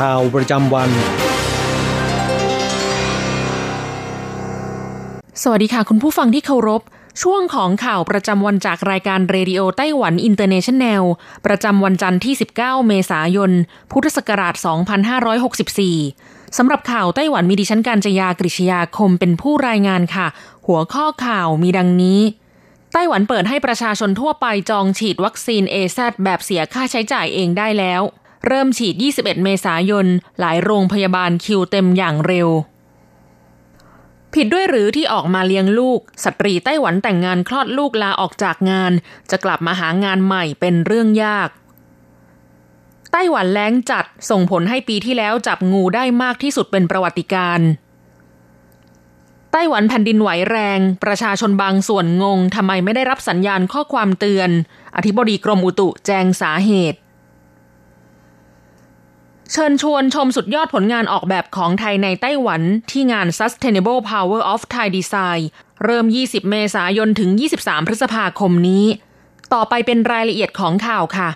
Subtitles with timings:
[0.00, 0.90] ข่าวประจำวัน
[5.42, 6.82] สวัสดีค่ะคุณผู้ฟังที่เคารพ
[7.22, 11.02] ช่วงของข่าวประจำวันจากรายการ Radio Taiwan International
[11.46, 13.52] ประจำวันจันทร์ที่ 19 เมษายน
[13.90, 14.54] พุทธศักราช
[15.76, 20.26] 2564 สำหรับข่าวไต้หวันมีดิฉันการจยากริชยาคมเป็นผู้รายงานค่ะ
[20.66, 22.20] หัวข้อข่าวมีดังนี้
[22.92, 28.02] ไต้หวันเปิดให้ประชาชนทั่วไปจองฉีดวัคซีน AZ แบบเสียค่าใช้จ่ายเองได้แล้ว
[28.46, 30.06] เริ่มฉีด 21 เมษายน
[30.40, 32.48] หลายโรงพยาบาลคิวเต็มอย่างเร็ว
[34.34, 38.92] ผิดด้วยหรือที่ออกมาเลี้ยงลูก สตรีไต้หวันแต่งงานคลอดลูกลาออกจากงาน
[39.30, 41.48] จะกลับมาหางานใหม่เป็นเรื่องยาก
[43.12, 47.68] ไต้หวันแล้งจัดส่งผลให้ปีที่แล้วจับงูได้มากที่สุดเป็นประวัติการณ์
[49.52, 54.50] ไต้หวันแผ่นดินไหวแรง ประชาชนบางส่วนงงทำไมไม่ได้รับสัญญาณข้อความเตือน
[54.96, 56.98] อธิบดีกรมอุตุแจงสาเหตุ
[59.52, 65.40] เชิญชวนชมสุดยอดผลงานออกแบบของไทยในไต้หวันที่งาน Sustainable Power of Thai Design
[65.84, 68.84] เริ่ม 20 เมษายนถึง 23 พฤษภาคมนี้
[69.52, 71.30] ต่อไปเป็นรายละเอียดของข่าวค่ะ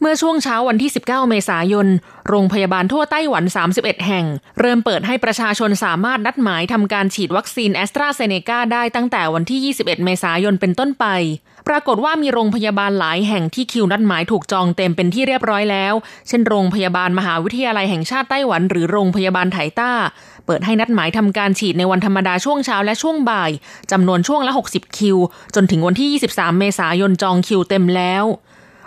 [0.00, 1.88] เมื่อช่วงเช้าวันที่ 19 เมษายน
[2.28, 3.44] โรงพยาบาลทั่วไต้หวัน
[3.76, 4.26] 31 แห่ง
[4.60, 11.06] เริ่มเปิดให้ประชาชนสามารถนัดหมายทำการฉีดวัคซีนแอสตราเซเนกาได้ตั้งแต่วันที่ 21 เมษายนเป็นต้นไป
[11.68, 15.94] ปรากฏว่ามีโรงพยาบาลหลายแห่งที่คิวนัดหมายถูกจองเต็มเป็นที่เรียบร้อยแล้ว
[16.28, 19.92] เช่นโรงพยาบาลมหาวิทยาลัยแห่งชาติไต้หวัน หรือโรงพยาบาลไถต้า
[20.46, 23.50] เปิดให้นัดหมายทำการฉีดในวันธรรมดาช่วงเช้าและช่วงบ่าย
[23.90, 25.18] จำนวนช่วงละ 60 คิว
[25.54, 28.24] จนถึงวันที่ 23 เมษายนจองคิวเต็มแล้ว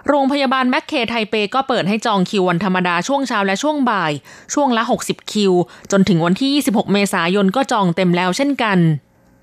[0.10, 4.12] โรงพยาบาลแมคเคไทเปก็เปิดให้จองคิววันธรรมดาช่วงเช้าและช่วงบ่าย
[4.54, 5.54] ช่วงละ 60 คิว
[5.92, 8.80] จนถึงวันที่ 26 เมษายนก็จองเต็มแล้วเช่นกัน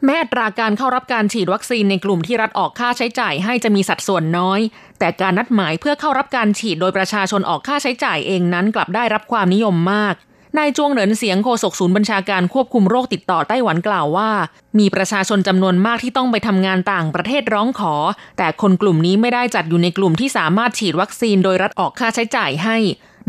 [0.04, 4.60] แม้อัตราการเข้ารับการฉีดวัคซีนในกลุ่มที่รัฐออกค่าใช้จ่ายให้จะมีสัดส่วนน้อย
[4.98, 10.14] แต่การนัดหมายเพื่อเข้ารับการฉีดโดยประชาชนออกค่าใช้จ่ายเองนั้นกลับได้รับความนิยมมาก
[10.58, 14.30] นายจวงเหนินเสียงโฆษกศูนย์บัญชาการควบคุมโรคติดต่อไต้หวันกล่าวว่า
[14.78, 17.94] มีประชาชนจำนวนมากที่ต้องไปทำงานต่างประเทศร้องขอ
[18.38, 22.76] แต่คนกลุ่มนี้ไม่ได้จัดอยู่ในกลุ่มที่สามารถฉีดวัคซีนโดยรัฐออกค่าใช้จ่ายให้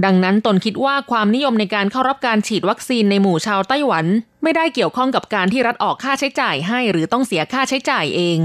[0.06, 4.06] ดังนั้นตนคิดว่าความนิยมในการเข้ารับการฉีดวัคซีนในหมู่ชาวไต้หวัน
[4.44, 8.40] ไม่ได้เกี่ยวข้องกับการที่รัฐออกค่าใช้จ่ายให้หรือต้องเสียค่าใช้จ่ายเอง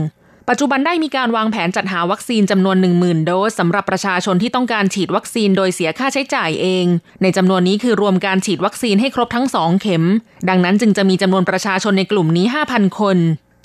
[0.48, 6.86] ปัจจุบันได้มีการวางแผนจัดหาวัคซีนจำนวน 10,000 โดสสำหรับประชาชนที่ต้องการฉีดวัคซีนโดยเสียค่าใช้จ่ายเอง
[7.22, 10.04] ในจำนวนนี้คือรวมการฉีดวัคซีนให้ครบทั้ง 2 เข็ม
[10.48, 13.18] ดังนั้นจึงจะมีจำนวนประชาชนในกลุ่มนี้ 5,000 คน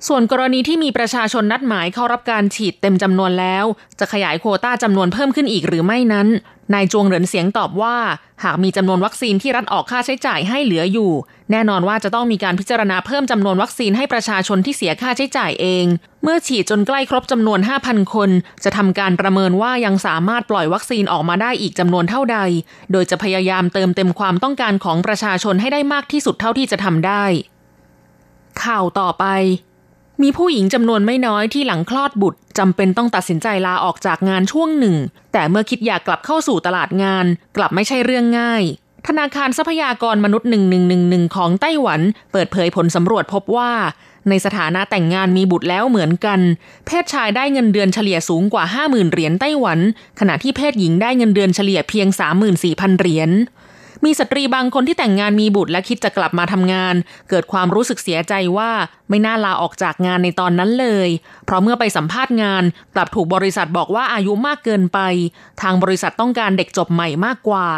[0.08, 3.66] ส่วนกรณีที่มีประชาชนนัดหมายเข้ารับการฉีดเต็มจำนวนแล้ว
[4.00, 6.28] จะขยายโควต้าจำนวนเพิ่มขึ้นอีกหรือไม่นั้น
[6.74, 7.96] นายจวงเหรินเสียงตอบว่า
[8.44, 11.12] หากมีจำนวนวัคซีนที่รัฐออกค่าใช้จ่ายให้เหลืออยู่
[11.52, 15.86] แน่นอนว่าจะต้องมีการพิจารณาเพิ่มจำนวนวัคซีนให้ประชาชนที่เสียค่าใช้จ่ายเอง
[16.24, 18.30] เมื่อฉีดจนใกล้ครบจำนวน 5,000 คน
[18.64, 22.38] จะทำการประเมินว่ายังสามารถปล่อยวัคซีนออกมาได้อีกจำนวนเท่าใด
[22.92, 27.24] โดยจะพยายามเติมเต็มความต้องการของประชาชนให้ได้มากที่สุดเท่าที่จะทำได้
[28.64, 29.26] ข่าวต่อไป
[30.22, 34.96] มีผู้หญิงจำนวนไม่น้อยที่หลังคลอดบุตรจำเป็นต้องตัดสินใจลาออกจากงานช่วงหนึ่ง
[35.34, 37.26] แต่เมื่อคิดอยากกลับเข้าสู่ตลาดงาน
[37.58, 38.64] กลับไม่ใช่เรื่องง่าย
[39.08, 40.50] ธนาคารทรัพยากรมนุษย์
[40.92, 42.02] 1111 ของไต้หวัน
[42.32, 43.72] เปิดเผยผลสำรวจพบว่า
[44.30, 46.40] ในสถานะแต่งงานมีบุตรแล้วเหมือนกัน
[46.86, 49.80] เพศชายได้เงินเดือนเฉลี่ยสูงกว่า 50,000 เหรียญไต้หวัน
[50.20, 52.08] ขณะที่เพศหญิงได้เงินเดือนเฉลี่ยเพียง
[52.54, 53.30] 34,000 เหรียญ
[54.06, 56.96] มีสตรีบางคนที่แต่งงานมีบุตรและคิดจะกลับมาทำงาน
[57.30, 58.72] เกิดความรู้สึกเสียใจว่า
[59.10, 61.10] ไม่น่าลาออกจากงานในตอนนั้นเลย
[61.46, 62.64] เพราะเมื่อไปสัมภาษณ์งาน
[62.96, 65.00] กลับถูกบริษัทบอกว่าอายุมากเกินไป
[65.62, 67.70] ทางบริษัทต้องการเด็กจบใหม่มากกว่า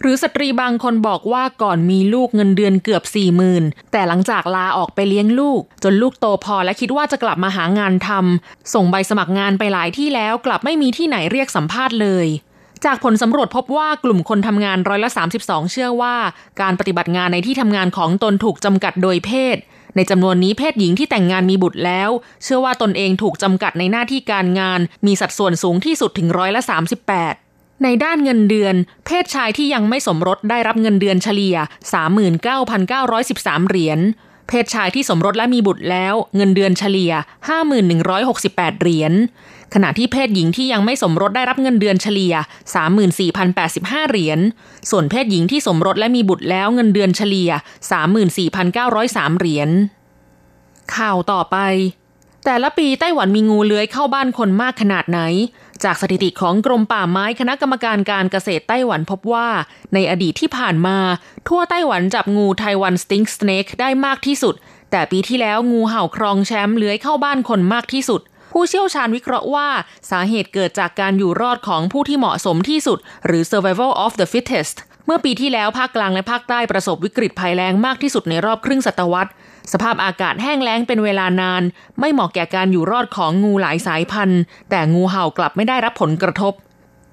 [0.00, 12.26] หรือสตรีบางคนบอกว่าก่อนมีลูกเงินเดือนเกือบสี่หมื่นแต่หลังจากลาออกไปเลี้ยงลูก จนลูกโตพอและคิดว่าจะกลับมาหางานทำส่งใบสมัครงานไปหลายที่แล้วกลับไม่มีที่ไหนเรียกสัมภาษณ์เลย
[12.84, 16.16] จากผลสำรวจพบว่ากลุ่มคนทำงานร้อยละ 32 เชื่อว่า
[16.60, 19.56] การปฏิบัติงานในที่ทำงานของตนถูกจำกัดโดยเพศ
[19.96, 22.10] ในจำนวนนี้เพศหญิงที่แต่งงานมีบุตรแล้ว
[22.42, 26.62] เชื่อว่าตนเองถูกจำกัดในหน้าที่การงาน มีสัดส่วนสูงที่สุดถึงร้อยละ
[27.22, 28.74] 38ในด้านเงินเดือน
[29.06, 31.56] เพศชายที่ยังไม่สมรสได้รับเงินเดือนเฉลี่ย
[32.42, 34.00] 39,913 เหรียญ
[34.48, 37.12] เพศชายที่สมรสและมีบุตรแล้ว เงินเดือนเฉลี่ย
[37.96, 39.12] 5168 เหรียญ
[39.74, 42.34] ขณะที่เพศหญิงที่ยังไม่สมรสได้รับเงินเดือนเฉลี่ย
[43.22, 44.38] 34,085 เหรียญ
[44.90, 47.50] ส่วนเพศหญิงที่สมรสและมีบุตรแล้วเงินเดือนเฉลี่ย
[48.70, 49.70] 34,903 เหรียญ
[50.96, 51.56] ข่าวต่อไป
[52.44, 55.20] แต่ละปีไต้หวันมีงูเลื้อยเข้าบ้านคนมากขนาดไหน
[55.84, 59.48] จากสถิติของกรมป่าไม้คณะกรรมการการเกษตรไต้หวันพบว่า
[59.94, 60.98] ในอดีตที่ผ่านมา
[61.48, 64.54] ทั่วไต้หวันจับงูไต้หวันสติงสเนกได้มากที่สุด
[64.90, 68.20] แต่ปีที่แล้วงูเห่าครองแชมป์เลื้อยเข้าบ้านคนมากที่สุด
[68.52, 69.68] ผู้เชี่ยวชาญวิเคราะห์ว่า
[70.10, 74.76] สาเหตุเกิดจากการอยู่รอดของผู้ที่เหมาะสมที่สุด หรือ survival of the fittest
[75.06, 79.30] เมื่อปีที่แล้วภาคกลางและภาคใต้ประสบวิกฤตภัยแรงมากที่สุดในรอบครึ่งศตวรรษ
[79.72, 81.62] สภาพอากาศแห้งแล้งเป็นเวลานาน
[82.00, 86.52] ไม่เหมาะแก่การอยู่รอดของงูหลายสายพันธุ์ แต่งูเห่ากลับไม่ได้รับผลกระทบ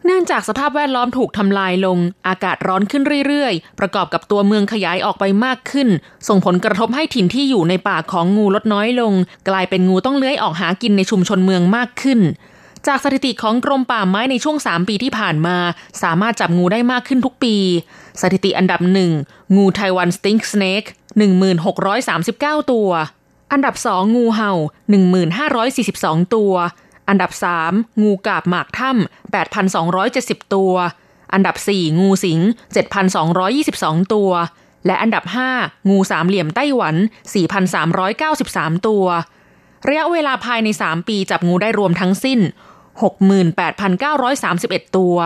[0.06, 1.98] เนื่องจากสภาพแวดล้อมถูกทำลายลง
[2.28, 5.88] อากาศร้อนขึ้นเรื่อยๆ ประกอบกับตัวเมืองขยายออกไปมากขึ้น
[6.28, 9.13] ส่งผลกระทบให้ถิ่นที่อยู่ในป่าของงูลดน้อยลง
[9.50, 12.19] กลายเป็นงูต้องเลื้อยออกหากินในชุมชนเมืองมากขึ้น
[12.88, 15.57] จากสถิติของกรมป่าไม้ในช่วง 3 ปีที่ผ่านมา
[16.04, 17.56] สามารถจับงูได้มากขึ้นทุกปี
[18.22, 19.12] สถิติอันดับหนึ่ง
[19.56, 20.84] งูไต้หวันสติงสเนก
[21.78, 22.90] 1639 ตัว
[23.52, 24.54] อันดับ 2 งูเห่า
[25.40, 26.54] 1542 ตัว
[27.10, 27.32] อันดับ
[27.66, 29.34] 3 งูกาบหมากถ้ำ
[29.74, 30.74] 8,270 ตัว
[31.34, 32.40] อันดับ 4 งูสิง
[33.26, 34.32] 7,222 ตัว
[34.86, 35.24] และอันดับ
[35.58, 36.96] 5 งูสามเหลี่ยมไต้หวัน
[38.12, 39.06] 4,393 ตัว
[39.88, 42.40] ระยะเวลาภายใน 3 ปีจับงูได้รวมทั้งสิ้น
[43.64, 45.18] 68,931 ตัว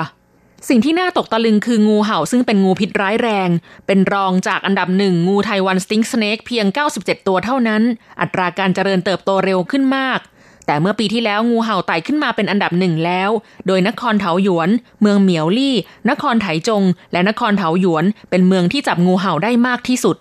[0.70, 3.50] สิ่งที่น่าตกตะลึงคืองูเห่าซึ่งเป็นงูพิษร้ายแรง
[3.88, 6.66] เป็นรองจากอันดับหนึ่งงูไทวันสติงสเนกเพียง
[6.98, 7.82] 97 ตัวเท่านั้น
[8.22, 10.20] อัตราการเจริญเติบโตเร็วขึ้นมาก
[10.66, 13.30] แต่เมื่อปีที่แล้วงูเห่าไต่ขึ้นมาเป็นอันดับหนึ่งแล้ว
[13.68, 14.70] โดยนครเถาหยวน
[15.02, 15.76] เมืองเหมียวลี่
[16.10, 20.16] นครไถจง และนครเถาหยวนเป็นเมืองที่จับงูเห่าได้มากที่สุด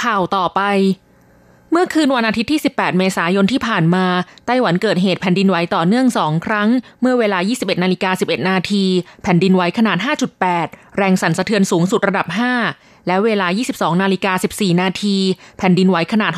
[0.00, 0.62] ข่าวต่อไป
[1.72, 4.06] เมื่อคืนวันอาทิตย์ที่ 18 เมษายนที่ผ่านมา
[4.46, 6.68] ไต้หวันเกิดเหตุแผ่นดินไหวต่อเนื่องสองครั้ง
[7.00, 8.84] เมื่อเวลา 21นาฬิกา11 นาที
[9.22, 9.98] แผ่นดินไหวขนาด
[10.48, 12.26] 5.8 แรงสั่นสะเทือนสูงสุดระดับ
[12.62, 15.16] 5 และเวลา 22 นาฬิกา 14 นาที
[15.58, 16.32] แผ่นดินไหวขนาด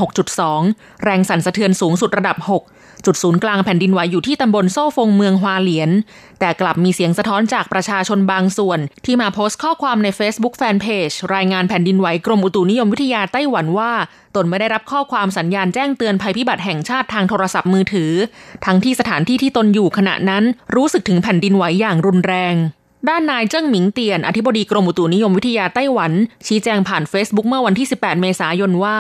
[0.49, 5.91] 6.2 แรงสั่นสะเทือนสูงสุดระดับ 6 จุดศูนย์กลางแผ่นดินไหวอยู่ที่ตำบลโซ่ฟงเมืองฮวาเหลียน
[6.41, 13.93] แต่กลับมีเสียงสะท้อนจากประชาชนบางส่วน ที่มาโพสต์ข้อความใน Facebook Fanpage รายงานแผ่นดินไหวกรมอุตุนิยมวิทยาไต้หวันว่า
[14.37, 18.13] ตนไม่ได้รับข้อความสัญญาณแจ้งเตือนภัยพิบัติแห่งชาติทางโทรศัพท์มือถือ
[18.65, 20.45] ทั้งที่สถานที่ที่ตนอยู่ขณะนั้น
[20.75, 22.57] รู้สึกถึงแผ่นดินไหวอย่างรุนแรง
[23.09, 26.13] ด้านนายเจิ้งหมิงเตียน อธิบดีกรมอุตุนิยมวิทยาไต้หวัน
[26.47, 28.99] ชี้แจงผ่าน Facebook เมื่อวันที่ 18 เมษายนว่า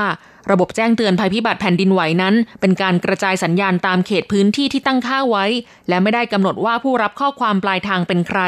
[0.50, 5.44] ระบบแจ้งเตือนภัยพิบัติแผ่นดินไหวนั้น เป็นการกระจายสัญญาณตามเขตพื้นที่ที่ตั้งค่าไว้
[5.88, 8.40] และไม่ได้กำหนดว่าผู้รับข้อความปลายทางเป็นใคร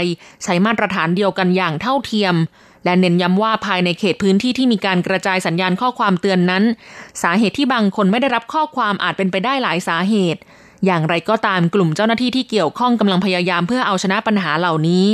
[0.43, 2.35] ใช้มาตรฐานเดียวกันอย่างเท่าเทียม
[2.85, 6.65] และเน้นย้ำว่าภายในเขตพื้นที่ที่มีการกระจายสัญญาณข้อความเตือนนั้น
[7.23, 10.41] สาเหตุที่บางคนไม่ได้รับข้อความอาจเป็นไปได้หลายสาเหตุ
[10.87, 15.07] อย่างไรก็ตามกลุ่มเจ้าหน้าที่ที่เกี่ยวข้องกำลังพยายามเพื่อเอาชนะปัญหาเหล่านี้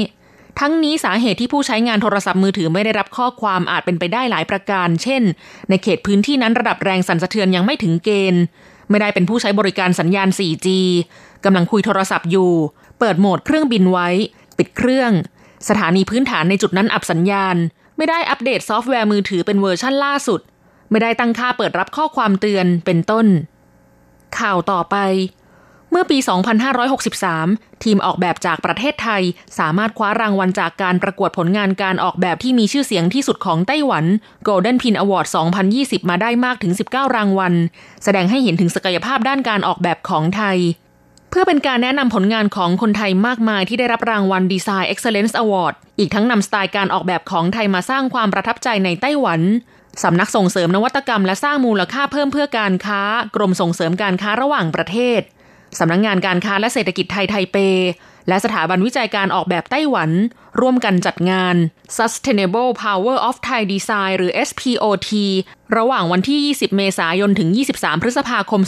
[0.60, 5.22] ทั้งนี้สาเหตุที่ผู้ใช้งานโทรศัพท์มือถือไม่ได้รับข้อความอาจเป็นไปได้หลายประการ เช่น
[5.69, 8.43] ในเขตพื้นที่นั้นระดับแรงสั่นสะเทือนยังไม่ถึงเกณฑ์
[8.91, 10.69] ไม่ได้เป็นผู้ใช้บริการสัญญาณ 4G
[11.44, 12.50] กำลังคุยโทรศัพท์อยู่
[12.98, 14.08] เปิดโหมดเครื่องบินไว้
[14.58, 15.12] ปิดเครื่อง
[15.69, 17.56] สถานีพื้นฐานในจุดนั้นอับสัญญาณ
[17.96, 20.41] ไม่ได้อัปเดตซอฟต์แวร์มือถือเป็นเวอร์ชั่นล่าสุด
[20.91, 23.27] ไม่ได้ตั้งค่าเปิดรับข้อความเตือนเป็นต้น
[24.38, 24.96] ข่าวต่อไป
[25.91, 26.19] เมื่อปี
[27.01, 29.23] 2563 ทีมออกแบบจากประเทศไทย
[29.59, 34.05] สามารถคว้ารางวัลจากการประกวดผลงานการออกแบบที่มีชื่อเสียงที่สุดของไต้หวัน
[34.49, 35.27] Golden Pin Award
[35.69, 37.55] 2020 มาได้มากถึง 19 รางวัล
[38.05, 40.59] แสดงให้เห็นถึงศักยภาพด้านการออกแบบของไทย
[41.31, 49.41] เพื่อเป็นการแนะนำผลงานของคนไทยมากมายที่ได้รับรางวัล Design Excellence Award อีกทั้งนำสไตล์การออกแบบของไทยมาสร้างความประทับใจในไต้หวัน
[50.03, 53.03] สำนักส่งเสริมนวัตกรรมและสร้างมูลค่าเพิ่มเพื่อการค้า
[53.37, 55.21] กรมส่งเสริมการค้าระหว่างประเทศ
[55.79, 57.56] สำนักงงานการค้าและเศรษฐกิจไทยไทเป
[58.29, 60.10] และสถาบันวิจัยการออกแบบไต้หวัน
[60.60, 61.56] ร่วมกันจัดงาน
[61.96, 65.10] Sustainable Power of Thai Design หรือ SPOT
[65.77, 68.63] ระหว่างวันที่ 20 เมษายน ถึง 23 พฤษภาคม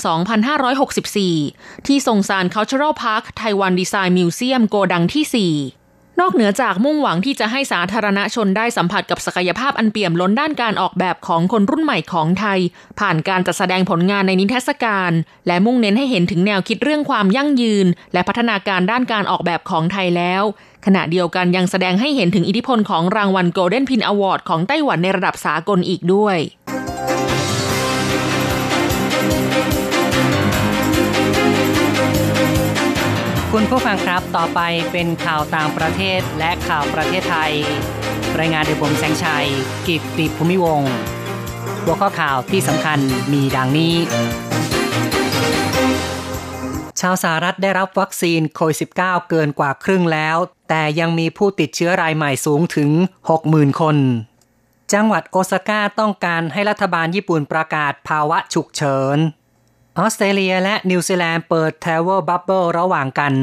[1.10, 5.79] 2564 ที่ทรงซาน Cultural Park Taiwan Design Museum โกดังที่ 4
[6.20, 12.58] นอกเหนือจากมุ่งหวังที่จะให้สาธารณชนได้สัมผัสกับศักยภาพอันเปี่ยมล้นด้านการออกแบบของคนรุ่นใหม่ของไทย
[13.00, 15.12] ผ่านการจัดแสดงผลงานในนิทรรศการ
[15.46, 20.42] และมุ่งเน้นให้เห็นถึงแนวคิดเรื่องความยั่งยืน และพัฒนาการด้านการออกแบบของไทยแล้ว
[20.86, 26.38] ขณะเดียวกันยังแสดงให้เห็นถึงอิทธิพลของรางวัล Golden Pin Award ของไต้หวันในระดับสากลอีกด้วย
[33.54, 34.60] คุณผู้ฟังครับต่อไป
[34.92, 37.52] เป็นข่าวต่างประเทศและข่าวประเทศไทย
[38.38, 39.46] รายงานโดยผมแสงชัย
[39.88, 40.82] กิตติภูมิวง
[41.84, 42.98] หัวข้อข่าวที่สำคัญ
[43.32, 43.94] มีดังนี้
[47.00, 50.36] ชาวสหรัฐได้รับวัคซีนโควิด -19 เกินกว่าครึ่งแล้ว
[50.68, 52.90] แต่ยังมีผู้ติดเชื้อรายใหม่สูงถึง
[53.36, 53.96] 60,000 คน
[54.92, 59.18] จังหวัดโอซาก้าต้องการให้รัฐบาลญี่ปุ่นประกาศภาวะฉุกเฉิน
[59.98, 63.34] ออสเตรเลียและนิวซีแลนด์เปิด Travel Bubble ระหว่างกัน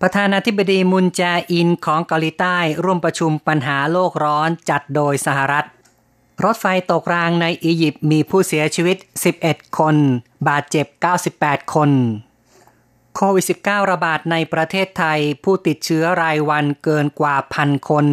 [0.00, 5.66] ประธานาธิบดีมุนแจอินของเกาหลีใต้ร่วมประชุมปัญหาโลกร้อนจัดโดยสหรัฐ
[6.44, 8.96] รถไฟตกรางในอียิปต์มีผู้เสียชีวิต
[9.36, 9.96] 11 คน
[10.48, 10.86] บาดเจ็บ
[11.28, 11.90] 98 คน
[13.14, 18.06] โควิด -19 ระบาดในประเทศไทยผู้ติดเชื้อรายวันเกินกว่าพันคน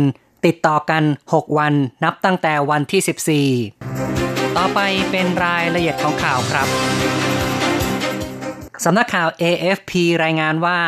[0.45, 1.03] ติดต่อกัน
[1.33, 3.01] 6 วันนับตั้งแต่วันที่
[3.55, 4.26] 14
[4.57, 6.67] ต่อไปเป็นรายละเอียดของข่าวครับ
[8.83, 9.91] สำนักข่าว AFP
[10.23, 10.79] รายงานว่า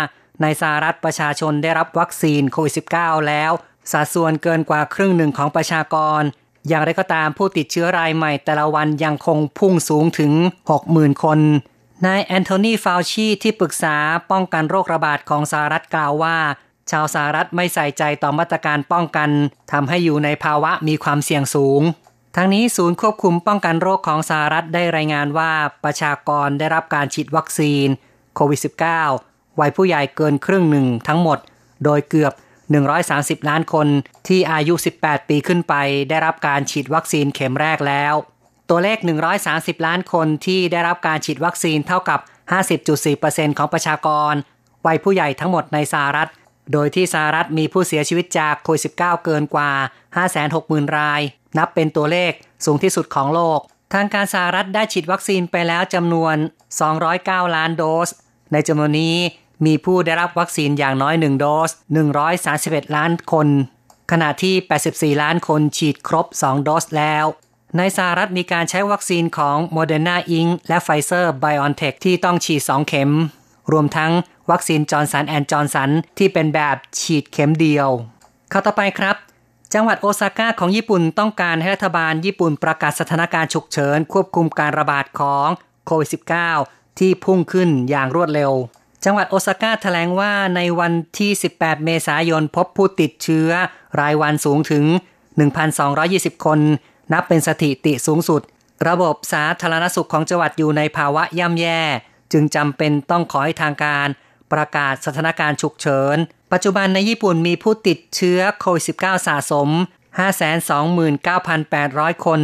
[0.42, 3.52] ในสหรัฐประชาชนได้รับวัคซีนโควิด -19 แล้ว
[3.92, 6.22] สัดส่วนเกินกว่าครึ่งหนึ่งของประชากร
[6.68, 10.32] อย่างไรก็ตามผู้ติดเชื้อรายใหม่แต่ละวันยังคงพุ่งสูงถึง
[10.78, 11.40] 60,000 คน
[12.06, 13.96] นายแอนโทนีฟาวชีที่ปรึกษา
[14.32, 16.38] ป้องกันโรคระบาดของสหรัฐกล่าวว่า
[16.92, 19.30] ชาวสหรัฐไม่ใส่ใจต่อมาตรการป้องกัน
[19.72, 21.84] ทำให้อยู่ในภาวะมีความเสี่ยงสูง
[22.36, 25.52] ทั้งนี้ศูนย์ควบคุมป้องกันโรคของสหรัฐได้รายงานว่า
[25.84, 27.88] ประชากรได้รับการฉีดวัคซีน
[28.36, 28.60] โควิด
[29.06, 31.40] -19 วัยผู้ใหญ่เกินครึ่งหนึ่งทั้งหมด
[31.84, 32.34] โดยเกือบ
[32.92, 33.88] 130 ล้านคน
[34.28, 35.74] ที่อายุ 18 ปีขึ้นไป
[36.10, 38.14] ได้รับการฉีดวัคซีนเข็มแรกแล้ว
[38.70, 38.98] ตัวเลข
[39.42, 42.20] 130 ล้านคนที่ได้รับการฉีดวัคซีนเท่ากับ
[42.90, 44.34] 50.4%ของประชากร
[44.86, 46.30] วัยผู้ใหญ่ทั้งหมดในสหรัฐ
[46.74, 49.72] โดยที่สหรัฐมีผู้เสียชีวิตจากโควิด -19 เกินกว่า
[50.34, 51.22] 560,000 ราย
[51.58, 52.32] นับเป็นตัวเลข
[52.66, 53.60] สูงที่สุดของโลก
[53.94, 56.36] ทางการสหรัฐได้ฉีดวัคซีนไปแล้วจำนวน
[56.96, 58.10] 209 ล้านโดส
[58.52, 59.18] ในจำนวนนี้
[59.66, 61.70] มีผู้ได้รับวัคซีนอย่างน้อย 1 โดส
[62.34, 63.48] 131 ล้านคน
[64.12, 64.56] ขณะที่
[65.16, 67.26] 84 ล้านคนฉีดครบ 2 โดสแล้ว
[67.78, 70.50] ในสหรัฐมีการใช้วัคซีนของ Moderna Inc.
[70.68, 73.12] และ Pfizer BioNTech ที่ต้องฉีด 2 เข็ม
[73.72, 74.12] รวมทั้ง
[74.52, 77.88] วัคซีนจอห์นสันแอนด์จอห์นสันที่เป็นแบบฉีดเข็มเดียว
[78.50, 79.16] ข่าวต่อไปครับ
[79.74, 85.48] จังหวัดโอซาก้าของญี่ปุ่นต้องการให้รัฐบาลญี่ปุ่นประกาศสถานการณ์ฉุกเฉิน ควบคุมการระบาดของ
[85.86, 86.10] โควิด
[86.56, 88.52] -19 ที่พุ่งขึ้นอย่างรวดเร็ว
[89.06, 93.50] จังหวัดโอซาก้าแถลงว่าในวันที่ 18 เมษายนพบผู้ติดเชื้อ
[94.00, 94.86] รายวันสูงถึง
[95.66, 96.60] 1,220 คน
[97.14, 98.42] นับเป็นสถิติสูงสุด
[98.88, 101.82] ระบบสาธารณสุขของจังหวัดอยู่ในภาวะย่ำแย่
[102.32, 104.08] จึงจำเป็นต้องขอให้ทางการ
[104.52, 106.18] ประกาศสถานการณ์ฉุกเฉิน
[106.52, 109.70] ปัจจุบันในญี่ปุ่นมีผู้ติดเชื้อโควิด -19 สะสม
[110.98, 112.42] 529,800 คน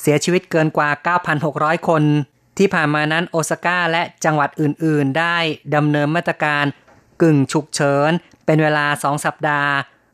[0.00, 0.90] เสียชีวิตเกินกว่า
[1.38, 2.02] 9,600 คน
[2.58, 5.36] ที่ผ่านมานั้นโอซาก้าและจังหวัดอื่น ๆ ได้
[5.74, 6.64] ดำเนินมาตรการ
[7.22, 8.10] กึ่งฉุกเฉิน
[8.44, 9.72] เป็นเวลา 2 สัปดาห์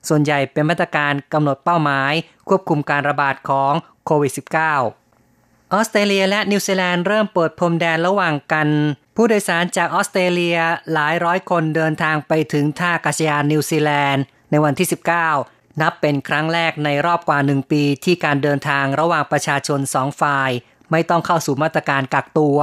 [0.09, 2.13] ส่วนใหญ่เป็นมาตรการกำหนดเป้าหมาย
[2.49, 3.73] ควบคุมการระบาดของ
[4.05, 8.69] โควิด -19 ออสเตรเลียและนิวซีแลนด์เริ่มเปิดพรมแดนระหว่างกัน
[9.17, 10.59] ผู้โดยสารจากออสเตรเลีย
[10.93, 14.89] หลายร้อยคนเดินทางไปถึงท่ากาศยานนิวซีแลนด์ในวันที่
[15.33, 20.51] 19 นับเป็นครั้งแรกในรอบกว่าหนึ่งปีที่การเดินทางระหว่างประชาชนสองฝ่าย
[20.91, 22.59] ไม่ต้องเข้าสู่มาตรการกักตัว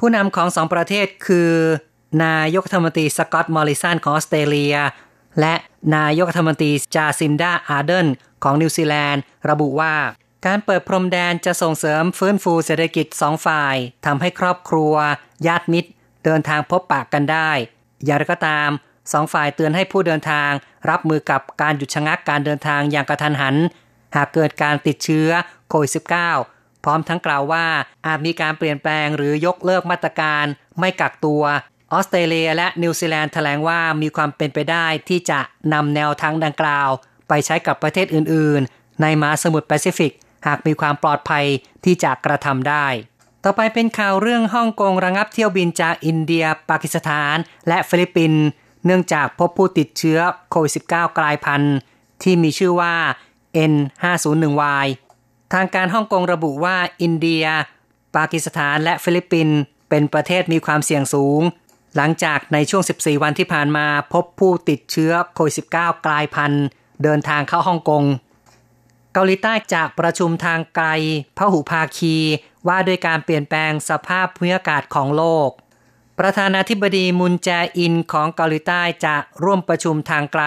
[0.00, 1.52] ผู้นำของสองประเทศคือ
[2.24, 4.76] นายกรัฐมนตรีสกอตต์มอร์ริสันของออสเตรเลีย
[5.40, 5.54] และ
[5.96, 8.06] นายกรัฐมนตรีจาซินดาอาร์เดิร์น
[8.44, 9.94] ของนิวซีแลนด์ระบุว่า
[10.46, 14.94] การเปิดพรมแดนจะส่งเสริมฟื้นฟูเศรษฐกิจสองฝ่ายทำให้ครอบครัว
[15.46, 15.90] ญาติมิตร
[16.24, 17.50] เดินทางพบปะกันได้
[18.04, 18.68] อย่างไรก็ตาม
[19.12, 20.50] สองฝ่ายเตือนให้ผู้เดินทาง
[20.90, 23.56] รับมือกับการหยุดชะงักการเดินทางอย่างกระทันหัน
[24.14, 25.28] หากเกิดการติดเชื้อ
[25.68, 25.92] โควิด
[26.36, 27.66] -19 พร้อมทั้งกล่าวว่า
[28.06, 30.44] อาจมีการเปลี่ยนแปลงหรือยกเลิกมาตรการ
[30.78, 31.42] ไม่กักตัว
[31.92, 35.40] ออสเตรเลียและนิวซีแลนด์แถลงว่ามีความเป็นไปได้ที่จะ
[35.72, 36.88] นำแนวทางดังกล่าว
[37.28, 40.12] ไปใช้กับประเทศอื่น ๆ ในมหาสมุทรแปซิฟิก
[40.46, 41.44] หากมีความปลอดภัย
[41.84, 42.86] ที่จะกระทำได้
[43.44, 47.36] ต่อไปเป็นข่าวเรื่องฮ่องกงระงับเที่ยวบินจากอินเดีย ปากีสถาน
[47.68, 48.42] และฟิลิปปินส์
[48.84, 50.18] เนื่องจากพบผู้ติดเชื้อ
[50.50, 51.76] โควิด -19 กลายพันธุ์
[52.22, 52.94] ที่มีชื่อว่า
[53.72, 54.86] N501Y
[55.52, 57.44] ทางการฮ่องกงระบุว่าอินเดีย
[58.16, 59.56] ปากีสถานและฟิลิปปินส์
[59.88, 61.40] เป็นประเทศมีความเสี่ยงสูง
[61.96, 66.64] หลังจากในช่วง 14 วันที่ผ่านมาพบผู้ติดเชื้อโควิด -19 กลายพันธุ์
[67.02, 68.04] เดินทางเข้าฮ่องกง
[69.14, 70.86] เกาหลีใต้จากประชุมทางไกล
[71.38, 72.16] พหุภาคี
[72.68, 75.48] ว่าด้วยการเปลี่ยนแปลงสภาพภูมิอากาศของโลก
[76.18, 80.44] ประธานาธิบดีมุนแจอินของเกาหลีใต้จะร่วมประชุมทางไกล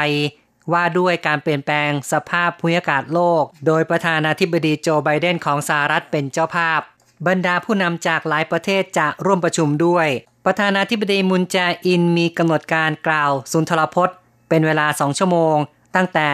[0.74, 6.81] ว่าด้วยการเปลี่ยนแปลงสภาพภูมิอากาศโลก โดยประธานาธิบดีโจไบเดนของสหรัฐเป็นเจ้าภาพ
[7.27, 10.07] บรรดาผู้นำจากหลายประเทศจะร่วมประชุมด้วย
[10.45, 14.15] ประธานาธิบดีมุนแจอินมีกำหนดการกล่าวสุนทรพจน์
[14.50, 15.57] เป็นเวลาสองชั่วโมง
[15.95, 16.29] ตั้งแต่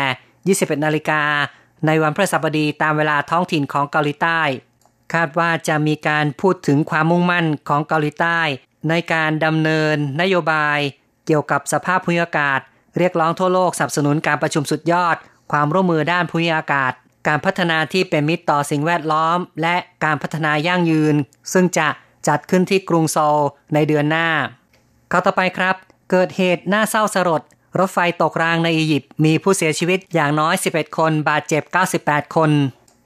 [0.58, 1.22] 21นาฬิกา
[1.86, 4.42] ในวันพฤหัสบดีตามเวลาท้องถิ่นของเกาหลีใต้
[5.14, 8.40] คาดว่าจะมีการพูดถึงความมุ่งมั่นของเกาหลีใต้
[8.90, 10.80] ในการดำเนินนโยบาย
[11.26, 12.60] เกี่ยวกับสภาพภูมิอากาศ
[12.98, 15.16] เรียกร้องทั่วโลกสนับสนุนการประชุมสุดยอด
[15.52, 16.94] ความร่วมมือด้านภูมิอากาศ
[17.28, 21.16] การพัฒนาที่เป็นมิตรต่อสิ่งแวดล้อม และการพัฒนายั่งยืน
[21.54, 21.88] ซึ่งจะ
[22.28, 23.40] จัดขึ้นที่กรุงโซล
[23.74, 24.30] ในเดือนหน้า
[25.12, 25.76] ข้าต่อไปครับ
[26.12, 27.42] เกิดเหตุน่าเศร้าสลด
[27.80, 31.64] รถไฟตกรางในอียิปต์มีผู้เสียชีวิตอย่างน้อย 11 คน บาดเจ็บ
[32.00, 32.52] 98 คน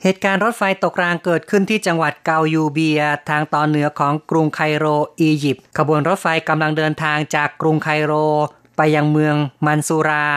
[0.04, 4.86] เหตุการณ์รถไฟตกรางเกิดขึ้นที่จังหวัดเกายูเบีย ทางตอนเหนือของกรุงไคโร
[5.22, 8.14] อียิปต์ ขบวนรถไฟกำลังเดินทางจากกรุงไคโร
[8.78, 10.28] ไปยังเมืองมันซูรา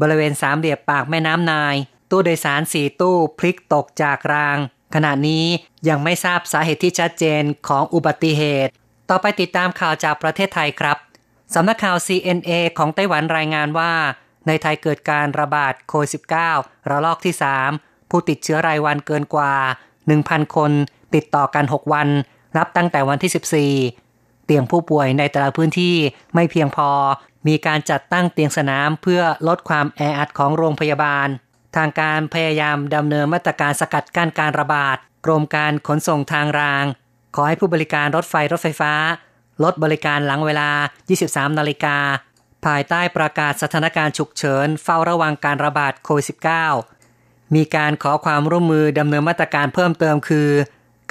[0.00, 1.74] บริเวณสามเหลี่ยมปากแม่น้ำนาย
[2.10, 4.58] ตู้โดยสารสี่ตู้พลิกตกจากราง
[4.94, 5.46] ขณะนี้
[5.88, 8.72] ยังไม่ทราบสาเหตุที่ชัดเจนของอุบัติเหตุ
[9.10, 10.98] ต่อไปติดตามข่าวจากประเทศไทยครับ
[11.54, 13.92] สำนักข่าว CNA ของไต้หวันรายงานว่า
[14.46, 16.10] ในไทยเกิดการระบาดโควิด
[16.50, 17.34] -19 ระลอกที่
[17.72, 19.54] 3 ผู้ติดเชื้อรายวันเกินกว่า
[20.04, 20.72] 1,000 คน
[21.14, 22.08] ติดต่อกัน 6 วัน
[22.56, 25.96] นับตั้งแต่วันที่ 14 เตียงผู้ป่วยในแต่ละพื้นที่
[26.34, 26.90] ไม่เพียงพอ
[27.48, 31.28] มีการจัดตั้งเตียงสนามเพื่อลดความแออัดของโรงพยาบาล
[31.76, 36.84] ทางการพยายามดำเนินมาตรการสกัดกั้นการระบาด กรมการขนส่งทางราง
[37.34, 38.92] ขอให้ผู้บริการรถไฟรถไฟฟ้า
[39.62, 40.68] ลดบริการหลังเวลา
[41.14, 41.96] 23 นาฬิกา
[42.66, 46.26] ภายใต้ประกาศสถานการณ์ฉุกเฉิน เฝ้าระวังการระบาดโควิด
[46.90, 50.48] -19 มีการขอความร่วมมือดำเนินมาตรการเพิ่มเติมคือ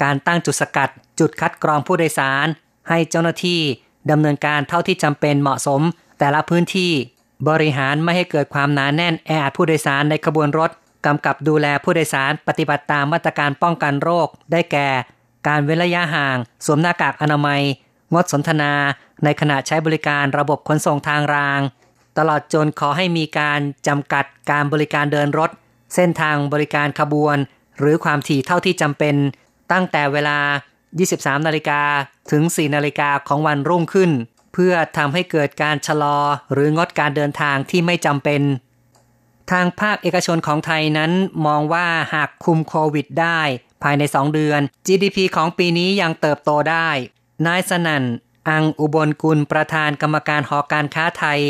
[0.02, 0.88] การตั้งจุดสกัด
[1.20, 2.46] จุดคัดกรองผู้โดยสาร
[2.88, 3.60] ให้เจ้าหน้าที่
[4.10, 5.82] ดำเนินการเท่าที่จำเป็นเหมาะสม
[6.18, 6.92] แต่ละพื้นที่
[7.48, 10.70] บริหารไม่ให้เกิดความหนาแน่นแออัดผู้โดยสารในขบวนรถ
[11.06, 14.88] กำกับดูแลผู้โดยสารปฏิบัติตามมาตรการป้องกันโรค ได้แก่
[15.46, 17.62] การเว้นระยะห่าง สวมหน้ากากอนามัย
[18.14, 18.72] งดสนทนา
[19.24, 21.60] ในขณะใช้บริการระบบขนส่งทางราง
[22.18, 25.50] ตลอดจนขอให้มีการจำกัดการบริการเดินรถ
[25.94, 27.36] เส้นทางบริการขบวน
[27.78, 29.14] หรือความถี่เท่าที่จำเป็น
[29.72, 30.38] ตั้งแต่เวลา
[30.88, 31.80] 23 นาฬิกา
[32.30, 34.10] ถึง 4 นาฬิกาของวันรุ่งขึ้น
[34.52, 36.18] เพื่อทำให้เกิดการชะลอ
[36.52, 38.42] หรืองดการเดินทางที่ไม่จำเป็น
[39.52, 41.12] ทางภาคเอกชนของไทยนั้น
[41.46, 43.40] มองว่าหากคุมโควิดได้
[43.82, 46.88] ภายใน 2 เดือน GDP ของปีนี้ยังเติบโตได้
[47.46, 48.04] นายสนั่น
[48.48, 51.40] อังอุบลกุลประธานกรรมการหอการค้าไทย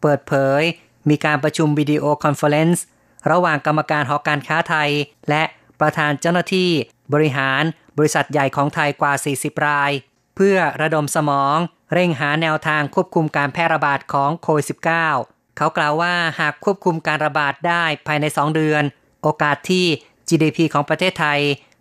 [0.00, 0.62] เปิดเผย
[1.08, 2.84] มีการประชุม video conference
[3.30, 4.90] ระหว่างกรรมการหอการค้าไทย
[5.28, 5.42] และ
[5.80, 6.70] ประธานเจ้าหน้าที่
[7.12, 7.62] บริหาร
[7.98, 9.90] บริษัทใหญ่ของไทยกว่า 40 ราย
[10.36, 11.56] เพื่อระดมสมอง
[11.92, 14.66] เร่งหาแนวทางควบคุมการแพร่ระบาดของโควิด
[15.10, 18.82] -19 เขากล่าวว่าหากควบคุมการระบาดได้ภายใน 2 เดือน
[19.22, 19.86] โอกาสที่
[20.28, 21.40] GDP ของประเทศไทย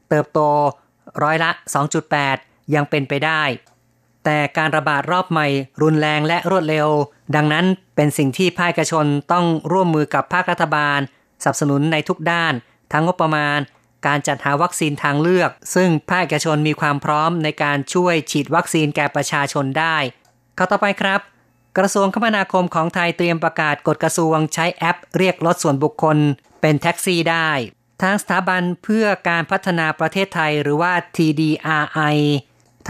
[0.09, 0.39] เติบโต
[1.23, 1.51] ร้อยละ
[2.05, 3.43] 2.8 ยังเป็นไปได้
[4.25, 5.47] แต่การระบาดรอบใหม่
[5.81, 6.87] รุนแรงและรวดเร็ว
[7.35, 10.99] ดังนั้นเป็นสิ่งที่ภาคเอกชนต้องร่วมมือกับภาครัฐบาล
[11.43, 12.53] สนับสนุนในทุกด้าน
[12.91, 13.59] ทั้งงบประมาณ
[14.07, 19.97] การจัดหาวัคซีนทางเลือก ซึ่งภาคเอกชนมีความพร้อมในการช่วยฉีดวัคซีนแก่ประชาชนได้
[20.57, 21.21] ข้าต่อไปครับ
[21.77, 26.17] กระทรวงคมนาคมของไทยเตรียมประกาศกฎกระทรวงใช้แอปเรียกรถส่วนบุคคล
[26.61, 27.49] เป็นแท็กซี่ได้
[28.01, 32.17] ทางสถาบันเพื่อการพัฒนาประเทศไทยหรือว่า TDRI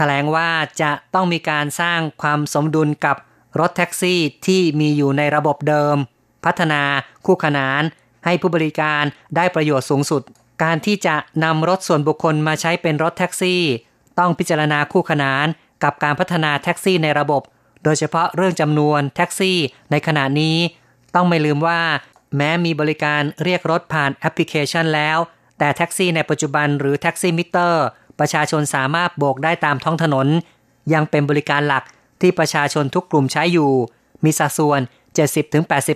[0.02, 0.50] ถลงว่า
[0.82, 3.16] จะต้องมีการสร้างความสมดุลกับ
[3.60, 5.96] รถแท็กซี่ที่มีอยู่ในระบบเดิม
[6.44, 6.82] พัฒนา
[7.26, 7.82] คู่ขนาน
[8.24, 9.02] ให้ผู้บริการ
[9.36, 10.22] ได้ประโยชน์สูงสุด
[10.62, 13.62] การที่จะนำรถส่วนบุคคลมาใช้เป็นรถแท็กซี่
[14.18, 15.46] ต้องพิจารณาคู่ขนาน
[15.84, 17.42] กับการพัฒนาแท็กซี่ในระบบ
[17.84, 19.58] โดยเฉพาะเรื่องจำนวนแท็กซี่
[19.90, 20.56] ในขณะนี้
[21.14, 21.80] ต้องไม่ลืมว่า
[22.36, 25.18] แม้มีบริการเรียกรถผ่านแอปพลิเคชันแล้ว
[25.58, 27.86] แต่แท็กซี่ในปัจจุบันหรือแท็กซี่มิเตอร์
[28.18, 30.26] ประชาชนสามารถโบกได้ตามท้องถนน
[30.92, 31.84] ยังเป็นบริการหลัก
[32.20, 33.72] ที่ประชาชนทุกกลุ่มใช้อยู่
[34.24, 34.80] มีสัดส่วน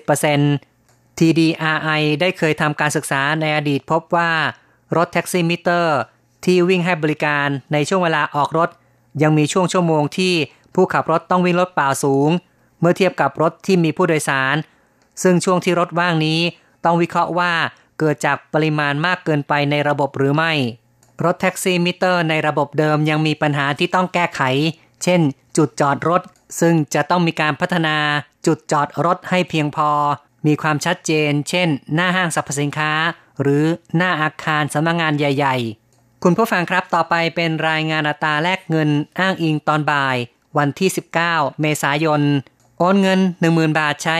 [0.00, 4.31] 70-80% TDRI ได้เคยทำการศึกษาในอดีตพบว่า
[4.96, 5.98] รถแท็กซี่มิเตอร์
[6.44, 8.68] ที่วิ่งให้บริการในช่วงเวลาออกรถ
[9.22, 10.35] ยังมีช่วงชั่วโมงที่
[10.74, 12.31] ผู้ขับรถต้องวิ่งรถเปล่าสูง
[12.81, 14.57] เมื่อเทียบกับรถที่มีผู้โดยสาร
[15.22, 16.40] ซึ่งช่วงที่รถว่างนี้
[16.85, 17.52] ต้องวิเคราะห์ว่า
[17.98, 20.52] เกิดจากปริมาณมากเกินไปในระบบหรือไม่
[21.24, 24.40] รถแท็กซี่มิเตอร์ในระบบเดิมยังมีปัญหาที่ต้องแก้ไข
[25.02, 25.20] เช่น
[25.57, 26.22] จุดจอดรถ
[26.61, 27.96] ซึ่งจะต้องมีการพัฒนา
[28.46, 29.90] จุดจอดรถให้เพียงพอ
[30.46, 32.92] มีความชัดเจน เช่น หน้าห้างสรรพสินค้า
[33.40, 33.64] หรือ
[33.96, 35.57] หน้าอาคารสำนักงงานใหญ่
[35.90, 40.16] ๆ คุณผู้ฟังครับต่อไปเป็นรายงานอัตราแลกเงินอ้างอิงตอนบ่าย
[40.59, 40.90] วันที่
[41.24, 42.22] 19 เมษายน
[42.79, 44.16] โอนเงิน 10,000 บาทใช้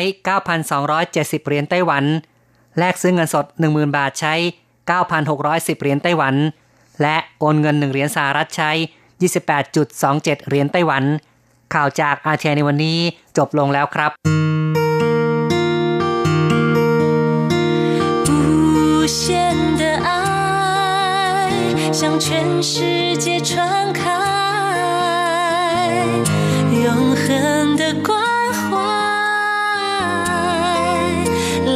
[0.73, 2.05] 9,270 เหรียญไต้หวัน
[2.79, 4.35] แลกซื้อเงินสด 10,000 บาทใช้
[5.09, 6.35] 9,610 เหรียญไต้หวัน
[7.02, 8.72] และโอนเงิน 1 เหรียญสหรัฐใช้
[9.60, 11.04] 28.27 เหรียญไต้หวัน
[11.74, 13.00] ข่าวจากอาเทียในวันนี้
[13.38, 14.12] จบลงแล้วครับ
[19.04, 19.22] 无限
[19.80, 20.10] 的爱
[22.00, 22.26] 向全
[22.72, 22.74] 世
[23.24, 23.52] 界传
[24.00, 24.02] 开，
[26.86, 26.86] 永
[27.22, 28.10] 恒的关
[28.60, 28.64] 怀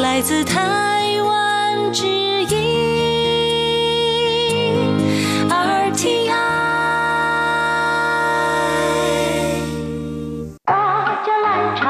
[0.03, 0.53] 来自台
[1.27, 1.31] 湾
[1.91, 1.99] 之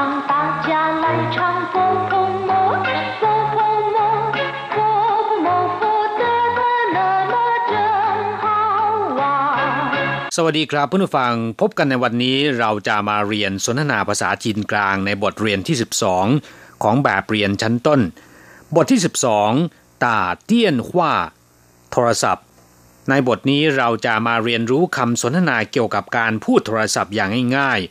[0.30, 0.32] 大
[0.66, 0.70] 家
[1.02, 1.36] 来唱，
[1.72, 1.74] 佛
[2.08, 2.12] 婆
[2.48, 2.50] 摩，
[3.20, 3.56] 佛婆
[3.94, 3.96] 摩，
[4.74, 4.76] 佛婆
[5.44, 5.80] 摩，佛
[6.18, 6.22] 得
[6.56, 6.60] 的
[6.96, 6.98] 那
[7.30, 7.34] 么
[7.70, 7.72] 真
[8.42, 8.44] 好
[9.18, 9.20] 玩。
[10.36, 15.76] สวัสดีครับเพื่อนผู้ฟังพบกันในวันนี้เราจะมาเรียนสนทนาภาษาจีนกลางในบทเรียนที่
[16.28, 18.00] 12 ของแบบเรียนชั้นต้น
[18.74, 19.00] บทที่
[19.52, 21.14] 12ตาเตี้ยนหว่า
[21.92, 22.46] โทรศัพท์
[23.10, 27.90] ในบทนี้เราจะมาเรียนรู้คำสนทนาเกี่ยวกับการพูดโทรศัพท์อย่างง่ายๆ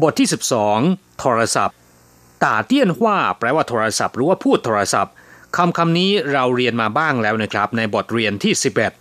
[0.00, 0.28] บทที่
[0.74, 1.76] 12 โทรศัพท์
[2.44, 5.14] ตาเตี้ยนว่าแปลว่าโทรศัพท์หรือว่าพูดโทรศัพท์
[5.56, 8.52] คำคำนี้เราเรียนมาบ้างแล้วนะครับ ในบทเรียนที่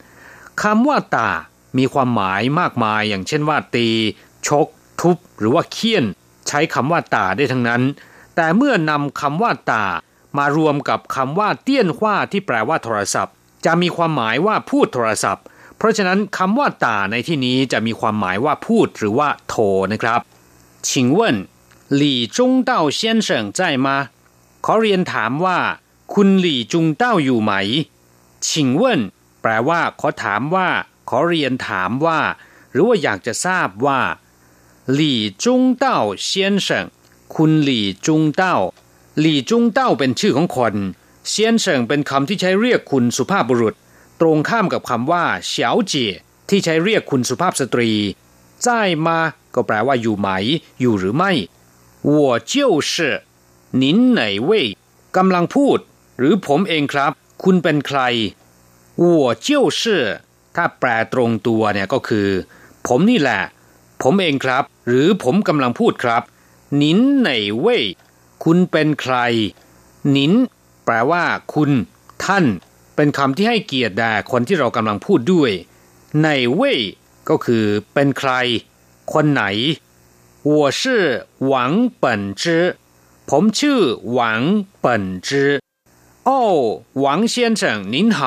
[0.08, 1.30] 11คำว่าตา
[1.78, 3.88] มีความหมายมากมาย อย่างเช่นว่าตี
[4.48, 4.68] ชก
[5.02, 6.06] ทุบ หรือว่าเคี่ยน
[6.48, 7.82] ใช้คำว่าตาได้ทั้งนั้น
[8.36, 9.86] แต่เมื่อนำคำว่าตา
[10.38, 13.34] มารวมกับคำว่าเตี้ยนว่าที่แปลว่าโทรศัพท์
[13.66, 15.44] จะมีความหมายว่าพูดโทรศัพท์
[15.78, 20.22] เพราะฉะนั้นคำว่าตาในที่นี้จะมีความหมายว่าพูดหรือว่าโทรนะครับ
[20.87, 21.21] 请问
[22.01, 23.89] 李中道先生在吗
[24.65, 25.59] ขอเรียนถามว่า
[26.13, 27.53] คุณหลี่จุงเต้าอยู่ไหม
[28.47, 28.49] 请
[28.81, 28.83] 问
[29.41, 30.69] แปลว่า ขอถามว่า
[31.09, 32.21] ขอเรียนถามว่า
[32.73, 34.01] หรือว่าอยากจะทราบว่า
[34.95, 36.31] หลี่จุงเต้า先
[36.67, 36.69] 生
[37.35, 38.57] คุณหลี่จุงเต้า
[39.21, 40.75] หลี่จุงเต้าเป็นชื่อของคน
[41.29, 43.75] เซียนเฉิงเป็นคำที่ใช้เรียกคุณสุภาพบุรุษ
[44.21, 46.11] ตรงข้ามกับคำว่าเฉาเจี๋ย
[46.49, 47.91] ที่ใช้เรียกคุณสุภาพสตรี
[48.65, 48.69] 在
[49.07, 49.09] 吗
[49.55, 50.29] ก็แปลว่าอยู่ไหม
[50.81, 51.33] อยู่หรือไม่
[52.15, 52.15] 我
[52.53, 52.55] 就
[52.91, 52.93] 是
[53.83, 53.85] 您
[54.19, 54.51] 哪位
[55.17, 55.79] กำลังพูด
[56.19, 57.11] หรือผมเองครับ
[57.43, 58.01] คุณเป็นใคร
[59.03, 59.05] 我
[59.47, 59.49] 就
[59.81, 59.83] 是
[60.57, 62.29] ถ้าแปลตรงตัวเนี่ยก็คือ
[62.87, 63.43] ผมนี่แหละ
[64.03, 66.23] ผมเองครับ หรือผมกำลังพูดครับ
[66.83, 67.85] นินไหนเว่ย
[68.45, 69.17] คุณเป็นใคร
[70.17, 70.33] นิน
[70.85, 71.71] แปลว่า คุณ
[72.25, 72.45] ท่าน
[72.97, 75.51] เป็นคำที่ให้เกียรติแด่คนที่เรากำลังพูดด้วย
[76.19, 76.81] ไหนเว่ย
[77.29, 78.33] ก็คือ เป็นใคร
[79.13, 79.43] คนไหน
[80.49, 81.53] 我是王
[82.03, 82.05] 本
[82.41, 82.43] 之
[83.29, 83.81] ผมชื่อ
[84.13, 84.41] หวัง
[84.81, 85.51] เปิ่นจื้อ
[86.29, 86.31] 哦
[87.05, 87.63] 王先生
[87.95, 88.21] 您好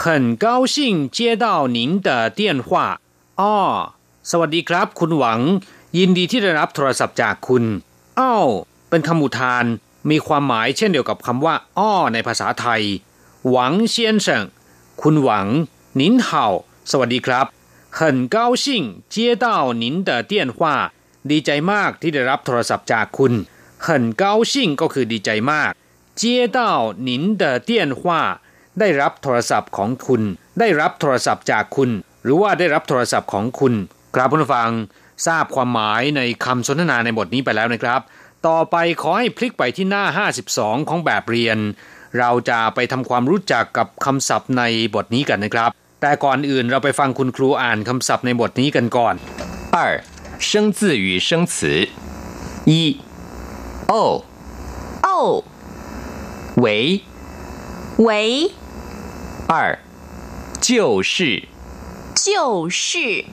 [0.00, 0.76] 很高兴
[1.16, 3.00] 接到您的电话
[3.40, 3.56] อ้อ
[4.30, 5.40] สวัสดีครับ คุณหวัง
[5.98, 7.64] ยินดีที่ได้รับโทรศัพท์จากคุณ
[8.20, 8.48] อ้าว
[8.88, 9.64] เป็นคำอุทาน
[10.10, 12.82] มีความหมายเช่นเดียวกับคำว่า อ้อ ในภาษาไทย
[13.50, 14.44] หวังเซียนเฉิง
[15.02, 15.46] คุณหวัง
[16.00, 16.46] นินเห่า
[16.90, 17.46] สวัสดีครับ
[17.98, 18.00] 很
[18.36, 18.66] 高兴
[19.14, 19.46] 接到
[19.82, 20.58] 您的电话
[21.30, 23.32] ดีใจมากที่ได้รับโทรศัพท์จากคุณ
[23.86, 23.88] 很
[24.22, 25.72] 高兴ก็คือดีใจมาก
[26.20, 26.22] 接
[26.58, 26.60] 到
[27.08, 27.10] 您
[27.42, 28.02] 的电话
[28.80, 30.22] ได้รับโทรศัพท์ของคุณ
[30.58, 31.90] ได้รับโทรศัพท์จากคุณ
[32.22, 33.74] หรือว่าได้รับโทรศัพท์ของคุณ
[34.14, 34.70] ครับผู้ฟัง
[35.26, 38.00] ทราบความหมายในคำสนทนาในบทนี้ไปแล้วนะครับ
[38.46, 40.04] ต่อไปขอให้พลิกไปที่หน้า
[40.46, 41.58] 52 ของแบบเรียน
[42.18, 44.62] เราจะไปทำความรู้จักกับคำศัพท์ใน
[44.94, 45.70] บทนี้กันนะครับ
[46.02, 49.14] แต่ก่อนอื่นเราไปฟังคุณครูอ่านคำศัพท์ในบทนี้กันก่อน
[49.76, 49.78] 二
[50.38, 51.88] 生字与生词
[52.70, 52.72] 一
[53.92, 54.22] 哦
[55.02, 55.42] 哦，
[56.56, 57.02] 为
[57.96, 58.52] 为
[59.48, 59.78] 二
[60.60, 61.48] 就是
[62.14, 63.24] 就是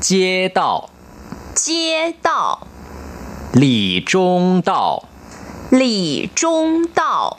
[0.00, 0.90] 街道
[1.54, 2.66] 街道，
[3.52, 5.04] 李中道
[5.70, 7.38] 李中道，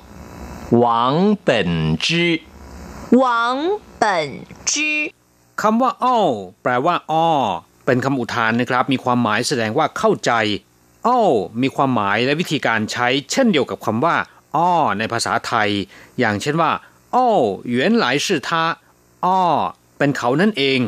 [0.71, 2.41] 王本之
[3.11, 4.03] 王 本
[4.69, 4.73] 之，
[5.61, 6.17] คำว่าอ้อ
[6.63, 7.29] แปลว่าอ้อ
[7.85, 10.31] เป็นคำอุทานนะครับ มีความหมายแสดงว่าเข้าใจ
[11.07, 11.19] อ้อ
[11.61, 14.15] มีความหมายและวิธีการใช้เช่นเดียวกับคำว่า
[14.55, 15.69] อ้อในภาษาไทย
[16.19, 16.71] อย่างเช่นว่า
[17.15, 17.27] อ้อ
[17.75, 18.49] 原来是他
[19.25, 19.41] อ้อ
[19.97, 20.79] เป็นเขานั่นเอง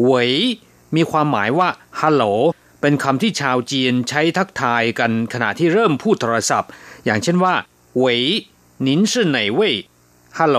[0.00, 0.30] เหวย
[0.96, 1.68] มีความหมายว่า
[2.00, 2.24] ฮัลโหล
[2.80, 6.70] เป็นคำที่ชาวจีนใช้ทักทายกันขณะที่เริ่มพูดโทรศัพท์
[7.04, 7.54] อย่างเช่นว่า
[7.96, 8.20] เหวย
[8.86, 9.60] นิน是哪位
[10.38, 10.58] ฮัลโหล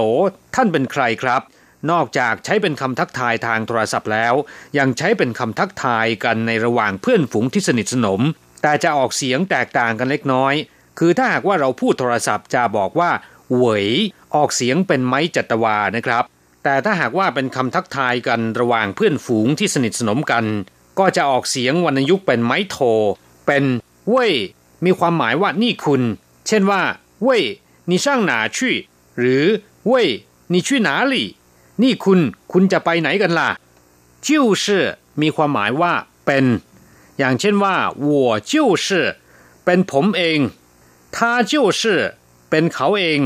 [0.56, 1.42] ท่านเป็นใครครับ
[1.91, 4.35] นอกจากใช้เป็นคำทักทายทางโทรศัพท์แล้ว
[4.79, 8.21] ยังใช้เป็นคำทักทายกันในระหว่างเพื่อนฝูงที่สนิทสนม
[8.63, 10.55] แต่จะออกเสียงแตกต่างกันเล็กน้อย
[10.99, 13.11] คือถ้าหากว่าเราพูดโทรศัพท์จะบอกว่า
[13.55, 13.87] เหวย
[14.35, 16.25] ออกเสียงเป็นไม้จัตวานะครับ
[16.65, 20.45] แต่ถ้าหากว่าเป็นคำทักทายกันระหว่างเพื่อนฝูงที่สนิทสนมกัน
[20.99, 22.77] ก็จะออกเสียงวรรณยุกเป็นไม้โท
[23.47, 23.65] เป็น
[24.11, 24.33] เว่ย
[24.85, 26.03] มีความหมายว่านี่คุณ
[26.49, 26.83] เช่นว่า
[27.23, 27.43] เว่ย
[27.89, 28.77] นี่ช่างหนาชี่
[29.19, 29.45] หรือ
[29.87, 30.09] เว่ย
[30.53, 31.29] นี่ชี่หนาหลี่
[31.82, 32.20] นี่คุณ
[32.52, 33.50] คุณจะไปไหนกันล่ะ
[34.28, 34.30] 就
[34.64, 34.66] 是
[35.22, 35.94] มีความหมายว่า
[36.26, 36.46] เป็น
[37.20, 37.76] อย่างเช่นว่า
[38.08, 38.10] 我
[38.52, 38.54] 就
[38.86, 38.88] 是
[39.66, 40.40] เป็นผมเอง
[41.16, 41.18] 他
[41.52, 41.82] 就是
[42.50, 43.20] เป็นเขาเอง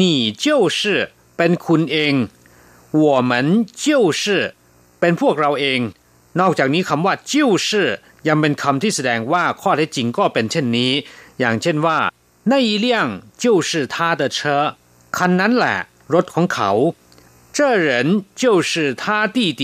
[0.00, 0.02] 你
[0.44, 0.44] 就
[0.78, 0.80] 是
[1.36, 2.14] เป็นคุณเอง
[3.02, 3.32] 我们
[3.82, 3.84] 就
[4.20, 4.22] 是
[5.00, 5.80] เป็นพวกเราเอง
[6.40, 7.88] นอกจากนี้คำว่าจิ้วชื่อ
[8.28, 10.92] ยังเป็นคำที่แสดงว่าข้อเท็จจริงก็เป็นเช่นนี้
[11.40, 11.98] อย่างเช่นว่า
[12.50, 12.86] 那一辆
[13.42, 14.38] 就是他的车
[15.16, 15.76] คันนั้นแหละ
[16.14, 16.70] รถของเขา
[17.56, 17.88] 这人
[18.40, 19.62] 就是他弟弟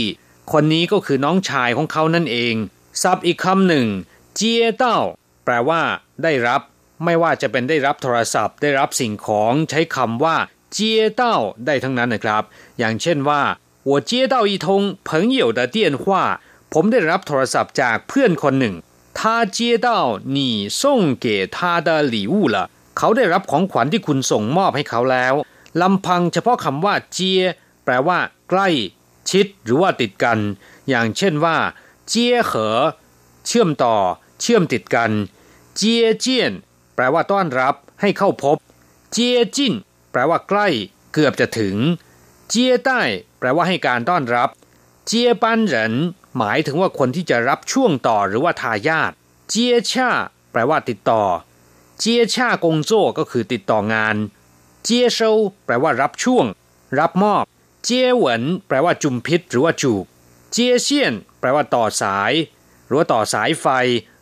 [0.52, 2.55] คนนี้ก็คือน้องชายของเขานั่นเอง
[3.02, 3.87] ศัพท์อีกคำหนึ่ง
[4.35, 4.98] เจียเต้า
[5.44, 5.83] แปลว่า
[6.22, 6.61] ได้รับ
[7.05, 10.37] ไม่ว่าจะเป็นได้รับโทรศัพท์ ได้รับสิ่งของใช้คำว่า
[10.72, 12.42] เจียเต้าได้ทั้งนั้นนะครับ
[12.79, 13.42] อย่างเช่นว่า
[13.88, 14.66] 我接到一通
[15.09, 16.05] 朋友的电话
[16.72, 18.74] ผมได้รับโทรศัพท์จากเพื่อนคนหนึ่ง
[19.18, 19.20] 他
[19.57, 19.88] 接到
[20.37, 20.38] 你
[20.81, 20.81] 送
[21.24, 22.57] 给他的礼物了
[22.98, 25.35] เขาได้รับของขวัญที่คุณส่งมอบให้เขาแล้ว
[25.83, 27.42] ลำพังเฉพาะคำว่าเจีย
[27.84, 28.70] แปลว่า ใกล้
[29.32, 30.39] ชิด หรือว่าติดกัน
[30.89, 31.58] อย่างเช่นว่า
[32.08, 32.78] เจี้ยเหอ
[33.48, 33.96] เชื่อมต่อ
[34.41, 35.12] เชื่อมติดกัน
[35.76, 36.52] เจี้ยเจียน
[36.96, 38.58] แปลว่าต้อนรับ ให้เข้าพบ
[39.12, 39.74] เจี้ยจิน
[40.12, 40.67] แปลว่าใกล้
[41.13, 41.76] เกือบจะถึง
[42.50, 43.02] เจี้ยใต้
[43.39, 44.50] แปลว่าให้การต้อนรับ
[45.08, 45.94] เจี้ยปันเหริน
[46.38, 49.12] หมายถึงว่าคนที่จะรับช่วงต่อหรือว่าทายาท
[49.50, 50.10] เจียชา
[50.52, 51.24] แปลว่าติดต่อ
[52.00, 54.15] เจียชากงโจ้ก็คือติดต่องาน
[54.84, 55.32] เจียเซา
[55.65, 56.46] แปลว่ารับช่วง
[57.00, 57.44] รับมอบ
[57.84, 60.06] เจียเหวินแปลว่าจุมพิษหรือว่าจูบ
[60.52, 62.34] เจียเซียน แปลว่าต่อสาย
[62.88, 63.67] หรือว่าต่อสายไฟ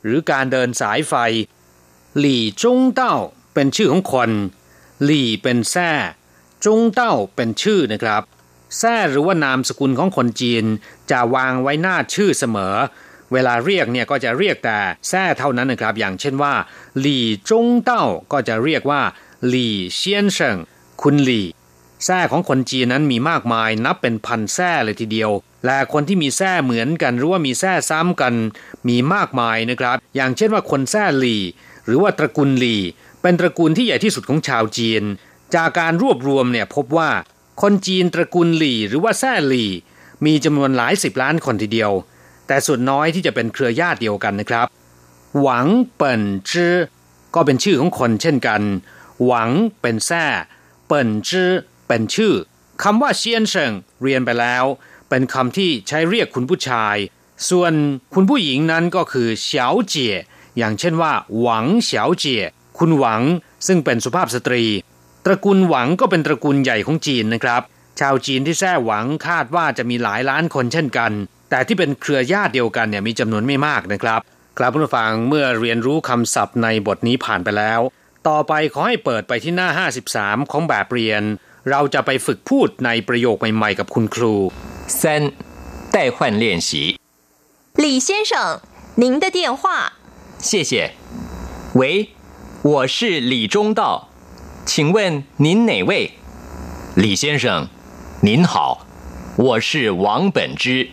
[0.03, 1.13] หรือการเดินสายไฟ
[2.19, 3.15] หลี่จงเต้า
[3.53, 4.31] เป็นชื่อของคน
[5.03, 5.91] หลี่เป็นแท่
[6.65, 8.21] จงเต้าเป็นชื่อนะครับ
[8.77, 10.65] แท่หรือว่านามสกุลของคนจีน
[11.11, 12.75] จะวางไว้หน้าชื่อเสมอ
[13.31, 16.53] เวลาเรียกเนี่ยก็จะเรียกแต่แท่เท่านั้นนะครับ อย่างเช่นว่า
[16.99, 19.01] หลี่จงเต้าก็จะเรียกว่า
[19.47, 20.57] หลี่เซียนเฉิง
[21.01, 21.45] คุณหลี่
[22.05, 25.31] แท่ของคนจีนนั้นมีมากมายนับเป็นพันแท่เลยทีเดียว
[25.65, 28.33] และคนที่มีแท่เหมือนกันหรือว่ามีแท่ซ้ำกัน
[28.87, 31.41] มีมากมายนะครับ อย่างเช่นว่าคนแท่หลี่
[31.85, 32.81] หรือว่าตระกูลหลี่
[33.21, 35.03] เป็นตระกูลที่ใหญ่ที่สุดของชาวจีน
[35.55, 37.09] จากการรวบรวมเนี่ยพบว่า
[37.61, 39.71] คนจีนตระกูลหลี่หรือว่าแท่หลี่
[40.25, 41.91] มีจำนวนหลายสิบล้านคนทีเดียว
[42.47, 44.67] แต่ส่วนน้อยที่จะเป็นเครือญาติเดียวกันนะครับ
[45.41, 46.75] หวังเปิ่นจื้อ
[47.35, 48.61] ก็เป็นชื่อของคนเช่นกัน
[49.25, 49.49] หวัง
[49.81, 50.25] เป็นแท่
[50.87, 51.49] เปิ่นจื้อ
[51.89, 52.33] เป็นชื่อ
[52.83, 53.71] คำว่าเซียนเฉิง
[54.01, 54.65] เรียนไปแล้ว
[55.09, 56.95] เป็นคำที่ใช้เรียกคุณผู้ชาย
[57.49, 57.73] ส่วน
[58.13, 60.15] คุณผู้หญิงนั้นก็คือเฉาเจี๋ย
[60.57, 62.43] อย่างเช่นว่า หวังเฉาเจี๋ย
[62.77, 63.21] คุณหวัง
[63.67, 64.63] ซึ่งเป็นสุภาพสตรี
[65.25, 67.61] ตระกูลหวังก็เป็นตระกูลใหญ่ของจีนนะครับ
[67.99, 71.11] ชาวจีนที่แท้หวังคาดว่าจะมีหลายล้านคนเช่นกัน
[71.49, 74.21] แต่ที่เป็นเครือญาติเดียวกันเนี่ยมีจำนวนไม่มากนะครับ
[74.57, 77.79] ครับผู้ฟังเมื่อเรียนรู้คำศัพท์ในบทนี้ผ่านไปแล้ว
[78.27, 79.69] ต่อไปขอให้เปิดไปที่หน้า
[80.09, 81.23] 53 ของแบบเรียน
[81.70, 84.34] เราจะไปฝึกพูดในประโยคใหม่ๆกับคุณครู
[85.00, 85.32] 三
[85.94, 86.70] 代换练习，
[87.84, 88.32] 李先生，
[89.02, 89.62] 您的电话。
[90.38, 90.72] 谢谢。
[91.74, 92.10] 喂，
[92.62, 94.08] 我是李中道，
[94.66, 96.12] 请问您哪位？
[96.94, 97.68] 李先生，
[98.22, 98.86] 您好，
[99.36, 100.88] 我是王本之。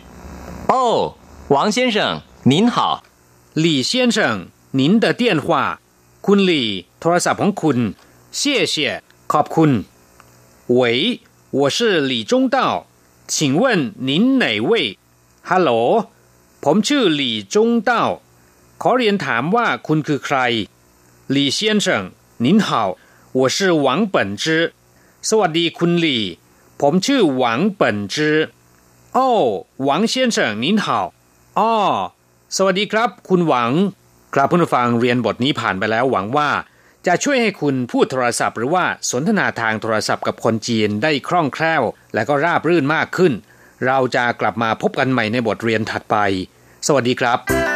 [0.68, 1.16] 哦，
[1.50, 3.04] 王先生，您好。
[3.54, 4.36] หลี่เซียนเฉิง
[4.80, 5.48] 您的电话
[6.26, 6.68] คุณหลี่
[7.02, 7.78] โทรศัพท์ของคุณ
[8.40, 8.76] 谢谢
[9.34, 9.72] ขอบคุณ
[10.80, 10.80] 喂
[11.58, 11.80] 我是
[12.12, 12.58] 李中道
[13.28, 14.10] 请问您
[14.42, 14.98] 哪位
[15.50, 15.72] ฮัลโหล
[16.64, 18.04] ผมชื่อหลี่จงเต้า
[18.82, 20.38] ขอเรียนถามว่าคุณคือใคร
[21.32, 22.04] หลี่เซียนเฉิง
[22.44, 22.68] 您好
[23.40, 24.46] 我是王本之
[25.30, 26.24] สวัสดีคุณหลี่
[26.82, 28.38] ผมชื่อหวังเปิ่นจื้อ
[29.14, 29.28] โอ้
[29.84, 30.88] หวังเซียนเฉิง您好
[31.60, 31.74] อ้อ
[32.56, 33.72] สวัสดีครับ คุณหวัง
[34.34, 36.50] ครับผู้ฟังเรียนบทนี้ผ่านไปแล้วหวังว่า
[37.07, 41.83] จะช่วยให้คุณพูดโทรศัพท์หรือว่าสนทนาทางโทรศัพท์กับคนจีนได้คล่องแคล่ว
[42.15, 43.33] และก็ราบรื่นมากขึ้น
[43.87, 46.17] เราจะกลับมาพบกันใหม่ในบทเรียนถัดไป
[46.87, 47.76] สวัสดีครับ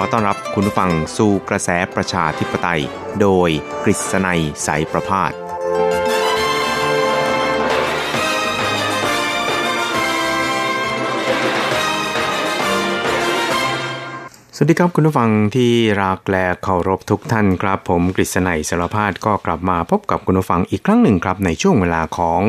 [0.00, 2.82] อต้อนรับคุณผู้ฟังสู่กระแสประชาธิปไตย
[3.20, 3.50] โดย
[3.84, 5.32] กฤษณัยสายประพาส
[14.62, 22.42] สวัสดีครับคุณผู้ฟังที่รักและเคารพทุกท่านครับ ผมกฤษณัยสารพาดก็กลับมาพบกับคุณผู้ฟังอีกครั้งหนึ่งครับ ในช่วงเวลาของ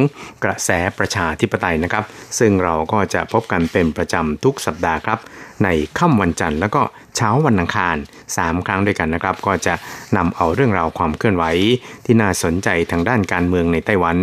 [0.43, 2.03] กระแสประชาธิปไตยนะครับ
[2.39, 5.19] ซึ่งเราก็จะพบกันเป็นประจำทุกสัปดาห์ครับ
[5.63, 6.81] ในค่ำวันจันทร์แล้วก็
[7.15, 7.95] เช้าวันอังคาร
[8.31, 9.73] 3 ครั้งด้วยกันนะครับ ก็จะ
[10.17, 11.43] นำเอาเรื่องราวความเคลื่อนไหว
[12.05, 14.17] ที่น่าสนใจทางด้านการเมืองในไต้หวัน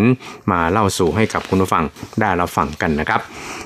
[0.52, 1.84] มาเล่าสู่ให้กับคุณผู้ฟัง
[2.20, 3.20] ได้รับฟังกันนะครับ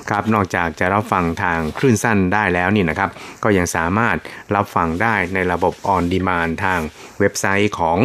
[0.09, 3.09] ครับนอกจากจะรับฟังทางคลื่นสั้นได้แล้วนี่นะครับ
[3.43, 4.17] ก็ยังสามารถ
[4.55, 6.79] รับฟังได้ในระบบ on demand ทาง
[7.19, 7.97] เว็บไซต์ของ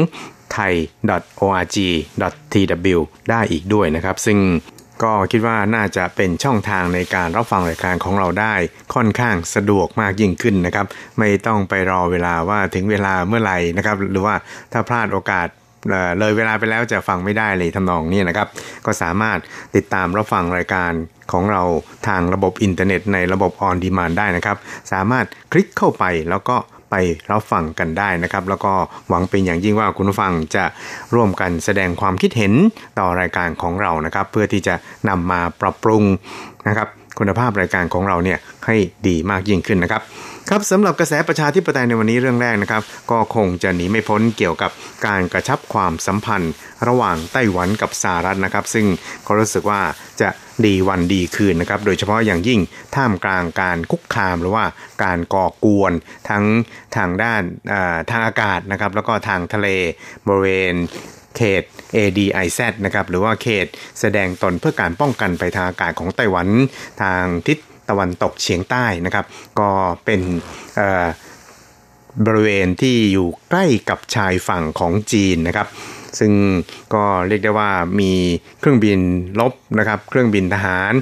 [0.57, 2.99] thai.org.tw
[3.31, 4.39] ได้อีกด้วยนะครับ ซึ่ง
[5.03, 8.55] ก็คิดว่าน่าจะเป็นช่องทางในการรับฟังรายการของเราได้
[8.95, 10.87] ค่อนข้างสะดวกมากยิ่งขึ้นนะครับ
[11.19, 14.35] ไม่ต้องไปรอเวลาว่าถึงเวลาเมื่อไหร่นะครับ หรือว่า
[14.73, 15.49] ถ้าพลาดโอกาส
[16.19, 18.49] เลยเวลาไปแล้วจะฟังไม่ได้เลยทำนองนี้นะครับ
[18.87, 19.39] ก็สามารถ
[19.77, 20.93] ติดตามรับฟังรายการ
[21.33, 21.63] ของเรา
[22.09, 24.57] ทางระบบอินเทอร์เน็ตในระบบออนดีมานได้นะครับ
[24.93, 26.57] สามารถคลิกเข้าไปแล้วก็
[26.91, 26.95] ไป
[27.31, 28.73] รับฟังกันได้นะครับ แล้วก็
[29.09, 30.65] หวังเป็นอย่างยิ่งว่าคุณผู้ฟังจะ
[31.15, 32.53] ร่วมกันแสดงความคิดเห็น
[32.99, 34.75] ต่อรายการของเรานะครับ เพื่อที่จะ
[35.09, 36.03] นำมาปรับปรุง
[36.69, 38.77] นะครับคุณภาพรายการของเราเนี่ยให้
[39.09, 40.03] ดีมากยิ่งขึ้นนะครับ
[40.49, 44.71] ครับสำหรับกระแสประชาธิปไตยในวันนี้เรื่องแรกนะครับ ก็คงจะหนีไม่พ้นเกี่ยวกับ
[45.07, 46.53] การกระชับความสัมพันธ์
[46.89, 48.87] ระหว่างไต้หวันกับสหรัฐนะครับ ซึ่ง
[49.25, 49.81] เขารู้สึกว่า
[50.21, 50.29] จะ
[50.67, 52.61] ดีวันดีคืนนะครับโดยเฉพาะอย่างยิ่ง
[52.97, 54.65] ท่ามกลางการคุกคามหรือว่า
[55.05, 55.93] การก่อกวน
[56.29, 56.45] ทั้ง
[56.97, 57.43] ทางด้าน
[58.11, 59.69] ทางอากาศนะครับแล้วก็ทางทะเล
[60.27, 60.75] บริเวณ
[61.37, 61.63] เขต
[61.97, 63.67] ADIZ นะครับหรือว่าเขต
[64.01, 66.49] แสดงตนเพื่อการป้องกันไปทางอากาศของไต้หวัน
[67.03, 69.25] ทางทิศตะวันตกเฉียงใต้นะครับ
[69.61, 69.71] ก็
[70.05, 70.21] เป็น
[72.27, 75.67] บริเวณที่อยู่ใกล้กับชายฝั่งของจีนนะครับ
[76.21, 76.33] ซึ่ง
[76.95, 78.13] ก็เรียกได้ว่ามี
[78.61, 78.99] เครื่องบิน
[79.41, 80.93] ลบนะครับเครื่องบินทหาร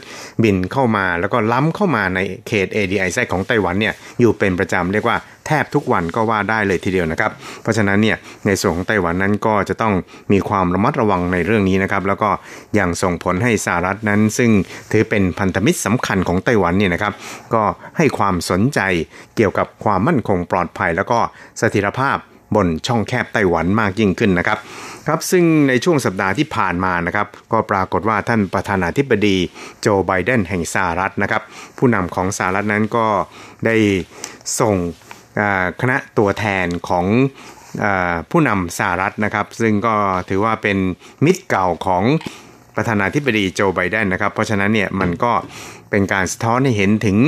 [0.44, 7.30] บินเข้ามาแล้วก็ล้ำเข้ามาในเขต ADIZ ของไต้หวันเนี่ยอยู่เป็นประจำเรียกว่าแทบทุกวันก็ว่าได้เลยทีเดียวนะครับ
[7.62, 9.94] เพราะฉะนั้นเนี่ยในส่วนของไต้หวันนั้นก็จะต้อง
[10.32, 12.30] มีความระมัดระวังในเรื่องนี้นะครับ แล้วก็
[12.78, 14.50] ยังส่งผลให้สหรัฐนั้น ซึ่ง
[14.92, 17.12] ถือเป็นพันธมิตรสำคัญของไต้หวันเนี่ยนะครับ
[17.54, 17.62] ก็
[17.96, 18.80] ให้ความสนใจ
[19.36, 21.18] เกี่ยวกับความมั่นคงปลอดภัย แล้วก็
[21.58, 22.18] เสถียรภาพ
[22.54, 24.58] บนช่องแคบไต้หวันมากยิ่งขึ้นนะครับ
[25.06, 29.36] ครับซึ่งในช่วงสัปดาห์ที่ผ่านมานะครับก็ปรากฏว่าท่านประธานาธิบดี
[29.80, 31.42] โจไบเดนแห่งสหรัฐนะครับ
[31.78, 33.06] ผู้นำของสหรัฐนั้นก็
[33.66, 33.76] ได้
[34.60, 34.74] ส่ง
[35.80, 37.06] คณะตัวแทนของ
[37.84, 37.86] อ
[38.30, 39.94] ผู้นำสหรัฐนะครับซึ่งก็
[40.28, 40.78] ถือว่าเป็น
[41.24, 42.04] มิตรเก่าของ
[42.76, 45.32] ประธานาธิบดีโจไบเดนนะครับเพราะฉะนั้นเนี่ยมันก็
[45.90, 47.18] เป็นการสะท้อนให้เห็นถึง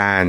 [0.00, 0.24] การ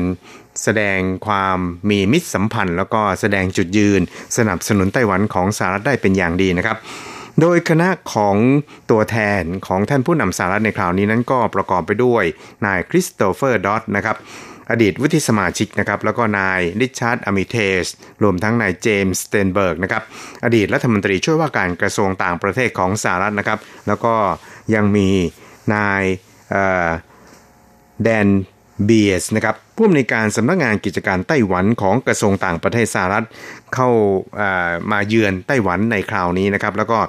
[0.63, 1.57] แสดงความ
[1.89, 4.01] มีมิตรสัมพันธ์ แล้วก็แสดงจุดยืน
[4.37, 6.77] สนับสนุนไต้หวันของสหรัฐได้เป็นอย่างดีนะครับ
[7.41, 8.35] โดยคณะของ
[8.91, 12.23] ตัวแทนของท่านผู้นำสหรัฐในคราวนี้นั้นก็ประกอบไปด้วย
[12.65, 14.17] นายคริสโตเฟอร์ดอดด์นะครับ
[14.71, 17.85] อดีตวุฒิสมาชิกนะครับแล้วก็นายริชาร์ด อาร์มิเทจ
[18.23, 20.03] รวมทั้งนายเจมส์สไตน์เบิร์กนะครับ
[20.43, 24.15] อดีตรัฐมนตรีช่วยว่าการกระทรวงต่างประเทศของสหรัฐนะครับ แล้วก็
[24.75, 25.09] ยังมี
[25.73, 26.03] นาย
[28.03, 28.27] แดน
[28.85, 33.25] เบียสนะครับผู้อำนวยการสำนักงานกิจการไต้หวันของกระทรวงต่างประเทศสหรัฐ
[33.75, 33.89] เข้า
[34.91, 36.99] มาเยือนไต้หวันในคราวนี้นะครับ แล้วก็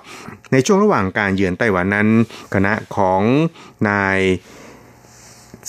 [0.53, 2.09] ในช่วงระหว่างการเยือนไต้หวันนั้น
[2.55, 3.23] คณะของ
[3.89, 4.19] นาย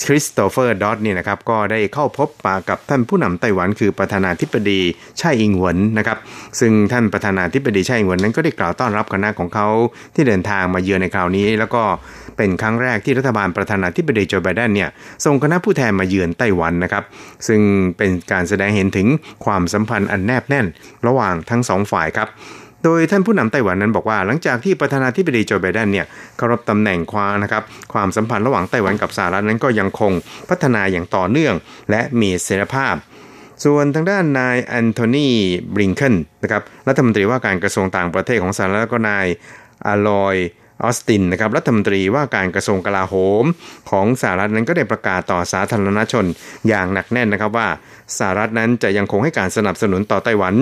[0.06, 4.80] คริสโตเฟอร์ดอตเนี่ยนะครับก็ได้เข้าพบปะกับท่านผู้นำไต้หวันคือประธานาธิบดี
[5.18, 6.18] ไช่อิงหวนนะครับ
[6.60, 9.68] ซึ่งท่านประธานาธิบดีไช่อิงหวนนั้นก็ได้กล่าวต้อนรับคณะของเขา
[10.14, 11.82] ที่เดินทางมาเยือนในคราวนี้ แล้วก็
[12.36, 14.90] เป็นครั้งแรกที่รัฐบาลประธานาธิบดีโจไบเดนเนี่ย
[15.24, 17.04] ส่งคณะผู้แทนมาเยือนไต้หวันนะครับ
[17.48, 17.60] ซึ่ง
[17.98, 19.08] เป็นการแสดงเห็นถึง
[19.44, 20.66] ความสัมพันธ์อันแนบแน่น
[21.06, 22.28] ระหว่างทั้งสองฝ่ายครับ
[22.84, 26.06] โดยท่านผู้นำไต้หวันนั้นบอกว่า หลังจากที่ประธานาธิบดีโจไบเดนเนี่ย
[26.36, 27.62] เคารพตำแหน่งคว้านะครับ
[27.92, 30.12] ความสัมพันธ์ระหว่างไต้หวันกับสหรัฐนั้นก็ยังคง
[30.48, 31.54] พัฒนาอย่างต่อเนื่อง
[31.90, 32.94] และมีเสถียรภาพ
[33.64, 35.28] ส่วนทางด้านนายแอนโทนี
[35.74, 39.26] บริงเคนนะครับรัฐมนตรีว่าการกระทรวงต่างประเทศของสหรัฐก็นาย
[39.86, 40.36] อลอย
[40.84, 43.44] ออสตินนะครับรัฐมนตรีว่าการกระทรวงกลาโหม
[43.90, 46.26] ของสหรัฐนั้นก็ได้ประกาศต่อสาธารณชน
[46.68, 47.68] อย่างหนักแน่นนะครับว่า
[48.18, 50.54] สหรัฐนั้นจะยังคงให้การสนับสนุนต่อไต้หวัน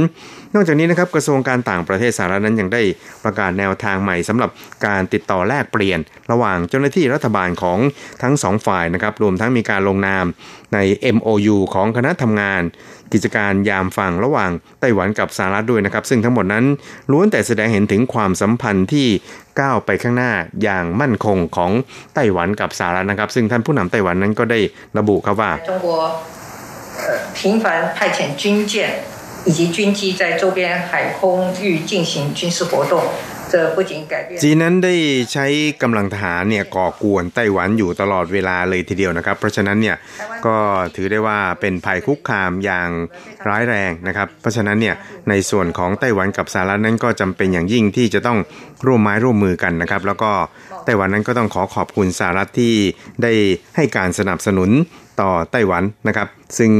[0.54, 2.82] นอกจากนี้นะครับกระทรวงการต่างประเทศสหรัฐนั้นยังได้
[3.24, 4.50] ประกาศแนวทางใหม่สำหรับ
[4.86, 5.98] การติดต่อแลกเปลี่ยน
[6.32, 7.78] ระหว่างเจ้าหน้าที่รัฐบาลของ
[8.22, 10.24] ทั้งสองฝ่ายนะครับรวมทั้งมีการลงนาม
[10.74, 10.78] ใน
[11.16, 12.62] MOU ของคณะทำงาน
[13.12, 16.64] กิจการยามฝั่งระหว่างไต้หวันกับสหรัฐด้วยนะครับ ซึ่งทั้งหมดนั้น
[17.10, 19.08] ล้วนแต่แสดงเห็นถึงความสัมพันธ์ที่
[19.60, 20.32] ก้าวไปข้างหน้า
[20.62, 21.70] อย่างมั่นคงของ
[22.14, 24.60] ไต้หวันกับสหรัฐนะครับ ซึ่งท่านผู้นำไต้หวันนั้นก็ได้
[24.98, 25.88] ระบุครับว่า中国
[27.07, 28.73] 呃频繁派遣军舰
[29.45, 30.59] 以及军机在周边
[30.89, 32.93] 海空域进行军事活动，
[33.51, 34.39] 这不仅改变。
[34.41, 34.93] จีนนั้นได้
[35.33, 35.45] ใช้
[35.81, 39.97] กำลังทหารเนี่ยก่อกวนไต้หวันอยู่ตลอดเวลาเลยทีเดียวนะครับ เพราะฉะนั้นเนี่ย
[40.45, 40.57] ก็
[40.95, 42.89] ถือได้ว่าเป็นภัยคุกคามอย่าง
[43.47, 44.95] ร้ายแรงนะครับ เพราะฉะนั้นเนี่ย
[45.29, 48.39] ในส่วนของไต้หวันกับสหรัฐนั้นก็จำเป็นอย่างยิ่งที่จะต้อง
[48.85, 50.31] ร่วมไม้ร่วมมือกันนะครับ แล้วก็
[50.85, 52.73] ไต้หวันนั้นก็ต้องขอขอบคุณสหรัฐที่
[53.23, 53.31] ได้
[53.75, 54.69] ให้การสนับสนุน
[55.20, 56.72] ต่อไต้หวันนะครับ ซึ่ง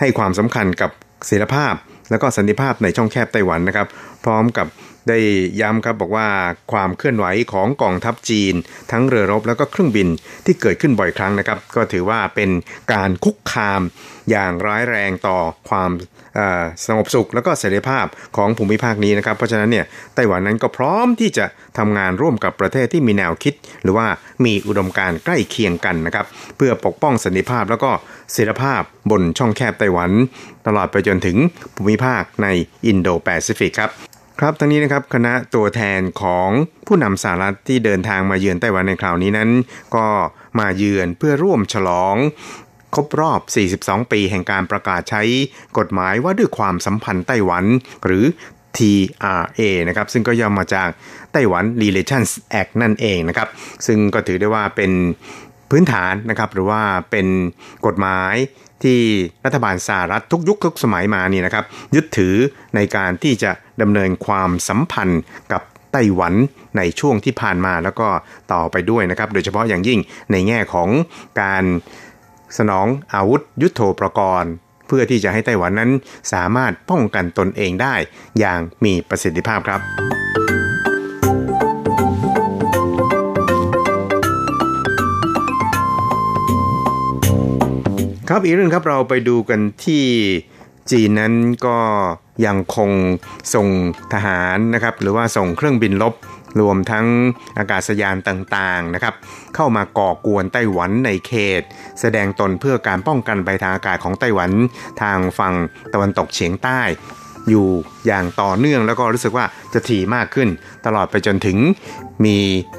[0.00, 0.90] ให้ความสำคัญกับ
[1.26, 1.74] เสรีภาพ
[2.10, 3.88] และก็สันติภาพในช่องแคบไต้หวันนะครับ
[4.24, 4.66] พร้อมกับ
[5.08, 5.18] ได้
[5.60, 6.28] ย้ำครับบอกว่า
[6.72, 8.54] ความเคลื่อนไหวของกองทัพจีน
[8.92, 10.08] ทั้งเรือรบแล้วก็เครื่องบิน
[10.44, 12.50] ที่เกิดขึ้นบ่อยครั้งนะครับ ก็ถือว่าเป็น
[12.92, 13.80] การคุกคาม
[14.30, 15.38] อย่างร้ายแรงต่อ
[15.68, 15.90] ความ
[16.86, 18.06] สงบสุขแล้วก็เสรีภาพ
[18.36, 21.46] ของภูมิภาคนี้นะครับ เพราะฉะนั้นเนี่ยไต้หวันนั้นก็พร้อมที่จะ
[21.78, 24.06] ทำงานร่วมกับประเทศที่มีแนวคิด หรือว่า
[24.44, 26.26] มีอุดมการใกล้เคียงกันนะครับ
[26.56, 27.90] เพื่อปกป้องสันติภาพแล้วก็
[28.32, 30.10] เสรีภาพบนช่องแคบไต้หวัน
[30.66, 31.36] ตลอดไปจนถึง
[31.76, 32.46] ภูมิภาคใน
[32.86, 33.90] อินโดแปซิฟิกครับ
[34.40, 36.50] ครับทั้งนี้นะครับคณะตัวแทนของ
[36.86, 39.50] ผู้นำสหรัฐที่เดินทางมาเยือนไต้หวันในคราวนี้นั้น
[39.96, 40.06] ก็
[40.58, 42.16] มาเยือนเพื่อร่วมฉลอง
[42.94, 43.40] ครบรอบ
[43.76, 45.22] 42 ปีแห่งการประกาศใช้
[45.78, 47.64] กฎหมายว่าด้วยความสัมพันธ์ไต้หวัน
[48.04, 48.24] หรือ
[48.76, 50.88] TRA นะครับซึ่งก็ย่อมาจาก
[51.32, 52.30] ไต้หวัน Relations
[52.60, 53.48] Act นั่นเองนะครับ
[53.86, 54.92] ซึ่งก็ถือได้ว่าเป็น
[55.70, 56.80] พื้นฐานนะครับหรือว่า
[57.10, 57.26] เป็น
[57.86, 58.34] กฎหมาย
[58.82, 59.00] ที่
[59.44, 61.64] รัฐบาลสหรัฐทุกยุคทุกสมัยมานี่นะครับ
[61.94, 62.34] ยึดถือ
[62.76, 63.50] ในการที่จะ
[63.82, 65.22] ดำเนินความสัมพันธ์
[65.52, 65.62] กับ
[65.92, 66.34] ไต้หวัน
[66.76, 68.08] ในช่วงที่ผ่านมาแล้วก็
[68.52, 70.00] ต่อไปด้วยนะครับ โดยเฉพาะอย่างยิ่ง
[70.32, 70.88] ในแง่ของ
[71.42, 71.64] การ
[72.56, 74.52] สนองอาวุธยุโทโธปกรณ์
[74.86, 75.90] เพื่อที่จะให้ไต้หวันนั้น
[76.32, 77.94] สามารถป้องกันตนเองได้
[78.38, 79.80] อย่างมีประสิทธิภาพครับ
[88.28, 90.04] ครับอีกเรื่องครับเราไปดูกันที่
[90.90, 91.34] จีนนั้น
[91.66, 91.78] ก็
[92.46, 92.90] ยังคง
[93.54, 93.68] ส่ง
[94.12, 96.14] ทหารนะครับหรือว่าส่งเครื่องบินลบ
[96.60, 97.06] รวมทั้ง
[97.58, 99.14] อากาศยานต่างๆนะครับ
[99.54, 101.62] เข้ามาก่อกวนไต้หวันในเขต
[102.00, 104.50] แสดงตนเพื่อการป้องกันใบทางอากาศของไต้หวัน
[105.02, 105.54] ทางฝั่ง
[105.92, 106.80] ตะวันตกเฉียงใต้
[107.48, 107.68] อยู่
[108.06, 109.44] อย่างต่อเนื่องแล้วก็รู้สึกว่า
[109.74, 110.48] จะถี่มากขึ้น
[110.86, 111.58] ตลอดไปจนถึง
[112.24, 112.38] มี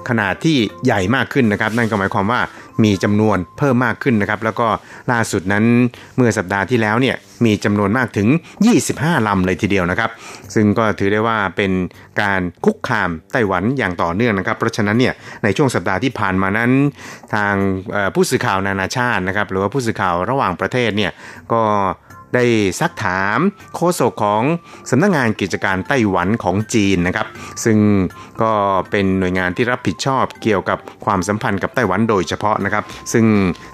[0.10, 2.42] ขนาดที่ใหญ่มากขึ้นนะครับ นั่นก็หมายความว่า
[2.84, 4.68] มีจำนวนเพิ่มมากขึ้นนะครับ แล้วก็
[5.12, 5.66] ล่าสุดนั้น
[6.16, 7.16] เมื่อสัปดาห์ที่แล้วเนี่ย
[7.46, 8.28] มีจำนวนมากถึง
[8.78, 10.10] 25 ลำเลยทีเดียวนะครับ
[10.56, 11.72] ซึ่งก็ถือได้ว่าเป็น
[12.22, 15.14] การคุกคามไต้หวันอย่างต่อเนื่องนะครับ เพราะฉะนั้นเนี่ย
[15.44, 16.72] ในช่วงสัปดาห์ที่ผ่านมานั้น
[17.36, 17.54] ทาง
[18.16, 21.12] ผู้สื่อข่าวนานาชาตินะครับ หรือว่าผู้สื่อข่าวระหว่างประเทศเนี่ย
[21.54, 21.64] ก็
[22.34, 22.44] ได้
[22.80, 23.40] ซักถาม
[23.76, 24.44] โฆษกของ
[24.90, 27.28] สำนักงงานกิจการไต้หวันของจีนนะครับ
[27.64, 27.78] ซึ่ง
[28.42, 28.52] ก็
[28.92, 33.26] เป็นหน่วยงานที่รับผิดชอบเกี่ยวกับความสัมพันธ์กับไต้หวันโดยเฉพาะนะครับ ซึ่ง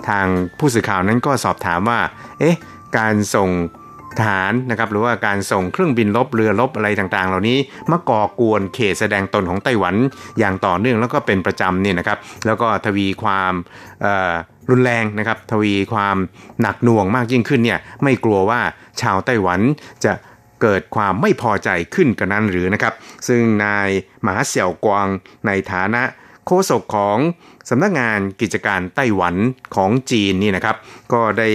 [0.10, 0.26] ทาง
[0.60, 2.00] ผู้สื่อข่าวนั้นก็สอบถามว่า
[2.40, 2.58] เอ๊ะ
[2.98, 3.52] การส่ง
[4.20, 7.58] ทหารนะครับหรือว่าการส่งเครื่องบินลบเรือลบอะไรต่างๆ เหล่านี้
[7.92, 9.96] มาก่อกวนเขตแสดงตนของไต้หวัน
[10.40, 13.54] อย่างต่อเนื่องแล้วก็เป็นประจำเนี่ยนะครับ แล้วก็ทวีความ
[14.06, 14.34] ออ
[14.70, 16.18] รุนแรงนะครับทวีความ
[16.62, 18.62] หนักหน่วงมากยิ่งขึ้นเนี่ยไม่กลัวว่า
[19.02, 19.60] ชาวไต้หวัน
[20.06, 20.14] จะ
[20.62, 22.94] เกิดความไม่พอใจขึ้นกันนั้นหรือนะครับ
[23.28, 23.90] ซึ่งนาย
[24.24, 25.08] หมาเสี่ยวกวาง
[25.48, 26.02] ในฐานะ
[26.46, 27.18] โฆษกของ
[27.70, 29.36] สำนักงานกิจการไต้หวัน
[29.76, 30.76] ของจีนนี่นะครับ
[31.14, 31.50] ก็ได้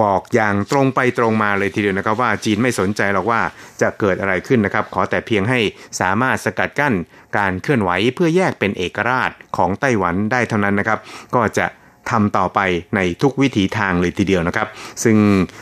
[0.00, 3.40] บอกอย่างตรงไปตรงมาเลยทีเดียวนะครับ ว่าจีนไม่สนใจหรอกว่า
[3.80, 5.60] จะเกิดอะไรขึ้นนะครับ ขอแต่เพียงให้
[6.00, 6.94] สามารถสกัดกั้น
[7.36, 10.98] การเคลื่อนไหวเพื่อแยกเป็นเอกราชของไต้หวันได้เท่านั้นนะครับ
[11.34, 11.66] ก็จะ
[12.10, 12.60] ทำต่อไป
[12.96, 14.68] ในทุกวิถีทางเลยทีเดียวนะครับ
[15.02, 15.16] ซึ่ง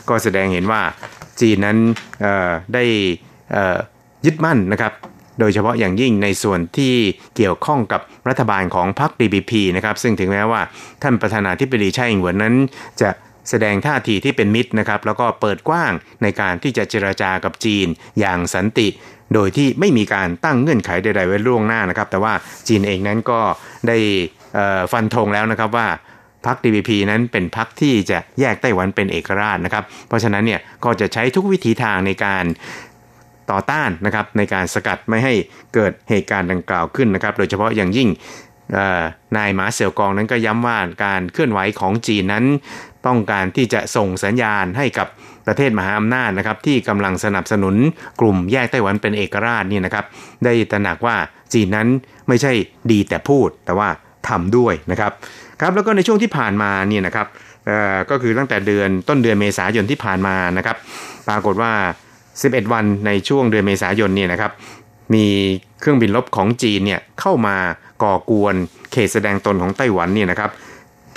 [0.09, 0.81] ก็แสดงเห็นว่า
[1.41, 1.77] จีนนั้น
[2.73, 2.83] ได้
[4.25, 4.93] ยึดมั่นนะครับ
[5.39, 6.93] โดยเฉพาะอย่างยิ่งในส่วนที่
[7.35, 10.61] เกี่ยวข้องกับรัฐบาลของพรรค DPP นะครับซึ่งถึงแม้ว่า
[11.01, 12.55] ท่านประธานาธิบดีไช่อิงเหวินนั้น
[13.01, 13.09] จะ
[13.49, 15.91] แสดงท่าทีที่เป็นมิตรนะครับแล้วก็เปิดกว้าง
[16.23, 17.87] ในการที่จะเจรจากับจีน
[18.19, 18.87] อย่างสันติ
[19.33, 22.33] โดยที่ไม่มีการตั้งเงื่อนไขใดๆไว้ล่วงหน้านะครับ แต่ว่า
[22.67, 23.39] จีนเองนั้นก็
[23.87, 23.97] ได้
[24.91, 25.87] ฟันธงแล้วนะครับว่า
[26.45, 32.45] พรรค DPP นั้นเป็นพรรคที่จะแยกไต้หวันเป็นเอกราชนะครับ เพราะฉะนั้นเนี่ยก็จะใช้ทุกวิธีทางในการ
[33.51, 35.33] ต่อต้านนะครับในการสกัดไม่ให้
[35.73, 38.09] เกิดเหตุการณ์ดังกล่าวขึ้นนะครับ โดยเฉพาะอย่างยิ่ง
[39.37, 42.45] นายหมาเสี่ยวกองนั้นก็ย้ำว่าการเคลื่อนไหวของจีนนั้น
[43.07, 45.07] ต้องการที่จะส่งสัญญาณให้กับ
[45.47, 47.75] ประเทศมหาอำนาจนะครับที่กำลังสนับสนุน
[48.21, 50.05] กลุ่มแยกไต้หวันเป็นเอกราชนี่นะครับ
[50.43, 51.15] ได้ตระหนักว่า
[51.53, 51.87] จีนนั้น
[52.27, 52.53] ไม่ใช่
[52.91, 53.89] ดีแต่พูดแต่ว่า
[54.29, 55.11] ทำด้วยนะครับ
[55.63, 57.27] ครับแล้วก็ในช่วงที่ผ่านมาเนี่ยนะครับ
[58.09, 60.77] ก็คือตั้งแต่เดือนต้นเดือนเมษายนที่ผ่านมานะครับ
[61.27, 61.71] ปรากฏว่า
[62.23, 64.51] 11 วันในช่วงเดือนเมษายนเนี่ยนะครับ
[65.13, 65.25] มี
[65.79, 67.55] เครื่องบินลบของจีนเนี่ยเข้ามา
[68.03, 68.55] ก่อกวน
[68.91, 70.49] เขตแสดงตนของไต้หวันเนี่ยนะครับ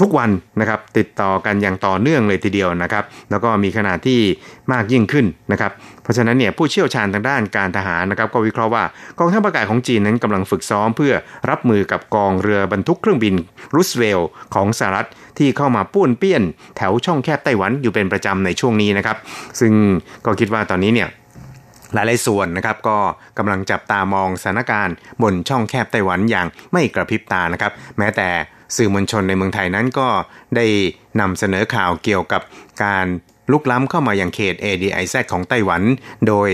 [0.00, 0.30] ทุกวัน
[0.60, 4.20] นะครับติดต่อกันอย่างต่อเนื่องเลยทีเดียวนะครับ แล้วก็มีขนาดที่
[4.72, 5.72] มากยิ่งขึ้นนะครับ
[6.02, 8.84] เพราะฉะนั้นเนี่ยผู้เชี่ยวชาญทางด้านการทหารนะครับ ก็วิเคราะห์ว่า
[9.18, 11.12] กองทัพอากาศของจีนนั้นกำลังฝึกซ้อมเพื่อ
[11.50, 13.34] รับมือกับกองเรือบรรทุกเครื่องบิน
[13.74, 14.20] รูสเวล
[14.54, 16.42] ของสหรัฐที่เข้ามาป้วนเปี้ยน
[16.76, 19.16] แถวช่องแคบไต้หวันอยู่เป็นประจำในช่วงนี้นะครับ
[19.60, 19.72] ซึ่ง
[20.24, 21.08] ก็คิดว่าตอนนี้เนี่ย
[21.96, 22.98] หลายๆส่วนนะครับก็
[23.38, 28.28] กำลังจับตามองสถานการณ์บนช่องแคบไต้หวันอย่างไม่กระพริบตานะครับ แม้แต่
[28.76, 30.08] สื่อมวลชนในเมืองไทยนั้นก็
[30.56, 30.66] ได้
[31.20, 32.42] นำเสนอข่าวเกี่ยวกับ
[32.84, 33.06] การ
[33.52, 35.82] ลุกล้ำเข้ามาอย่างเขต ADIZ ของไต้หวัน
[36.28, 36.48] โดย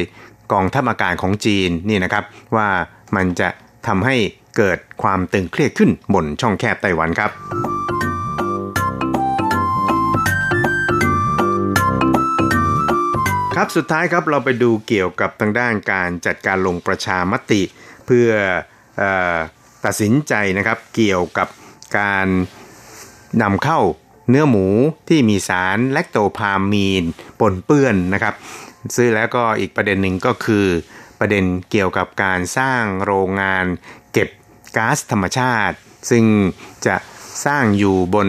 [0.52, 2.24] กองทัพอากาศของจีนนี่นะครับ
[2.56, 2.68] ว่า
[3.16, 3.48] มันจะ
[3.86, 4.16] ทำให้
[4.56, 7.30] เกิดความตึงเครียดขึ้นบนช่องแคบไต้หวันครับ
[13.64, 17.62] ครับสุดท้ายครับเราไปดูเกี่ยวกับทางด้านการจัดการลงประชามติ
[18.06, 18.28] เพื่อ
[19.00, 19.02] อ
[19.84, 21.48] ตัดสินใจนะครับเกี่ยวกับ
[21.98, 22.28] การ
[23.42, 23.80] นำเข้า
[24.28, 24.66] เนื้อหมู
[25.08, 27.04] ที่มีสารแลคโตพามีน
[27.40, 28.34] ปนเปื้อนนะครับ
[28.96, 30.66] ซึ่งแล้วก็อีกประเด็นหนึ่งก็คือ
[31.20, 33.64] ประเด็นเกี่ยวกับการสร้างโรงงาน
[34.12, 34.28] เก็บ
[34.76, 35.76] ก๊าซธรรมชาติ
[36.10, 36.24] ซึ่ง
[36.86, 36.96] จะ
[37.46, 38.28] สร้างอยู่บน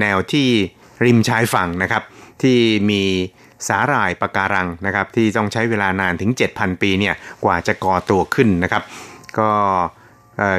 [0.00, 0.48] แนวที่
[1.04, 2.02] ริมชายฝั่งนะครับ
[2.42, 2.58] ที่
[2.90, 3.02] มี
[3.68, 8.82] สาหร่ายปะการังนะครับที่ต้องใช้เวลานานถึง 7,000 ปีเนี่ยกว่าจะก่อตัวขึ้นนะครับ
[9.38, 9.50] ก็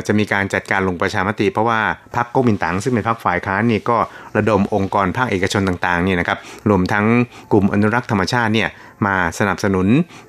[0.07, 1.79] จะมีการจัดการลงประชามติ เพราะว่า
[2.15, 3.97] พรรคก๊กมินตั๋งซึ่งเป็นพรรคฝ่ายค้านนี่ก็
[4.37, 6.39] ระดมองค์กรภาคเอกชนต่างๆเนี่ยนะครับ
[6.69, 7.05] รวมทั้ง
[7.51, 8.69] กลุ่มอนุรักษ์ธรรมชาติเนี่ย
[9.05, 9.87] มาสนับสนุน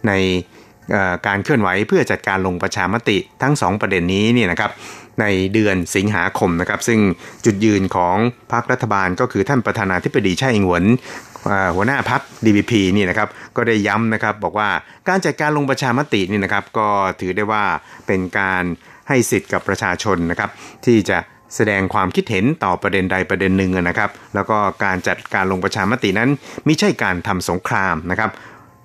[0.08, 0.12] ใน
[1.26, 4.70] การเคลื่อนไหวเพื่อจัดการลงประชามติทั้ง 2 ประเด็นนี้เนี่ยนะครับ
[5.20, 7.00] ในเดือนสิงหาคมนะครับ ซึ่ง
[7.44, 8.16] จุดยืนของ
[8.52, 10.84] พรรครัฐบาลก็คือท่านประธานาธิบดีไช่อิงหวน
[11.74, 14.70] หัวหน้าพัก DPP นี่นะครับก็ได้ย้ำนะครับบอกว่า
[15.08, 16.88] การจัดการลงประชามตินี่นะครับก็
[17.20, 17.64] ถือได้ว่า
[18.06, 18.64] เป็นการ
[19.08, 20.50] ให้สิทธิ์กับประชาชนนะครับ
[20.86, 21.18] ที่จะ
[21.56, 26.30] แสดงความคิดเห็นต่อประเด็นใดประเด็นหนึ่งนะครับ แล้วก็การจัดการลงประชามตินั้น
[26.64, 28.30] ไม่ใช่การทำสงครามนะครับ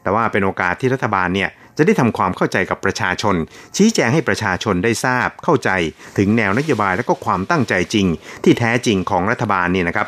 [0.04, 3.36] แต่ว่าเป็นโอกาสที่รัฐบาลเนี่ยจะได้ทำความเข้าใจกับประชาชน
[3.78, 5.70] ชี้แจงให้ประชาชนได้ทราบเข้าใจ
[6.18, 8.08] ถึงแนวนโยบายและก็ความตั้งใจจริง
[8.44, 10.08] ที่แท้จริงของรัฐบาลนี่นะครับ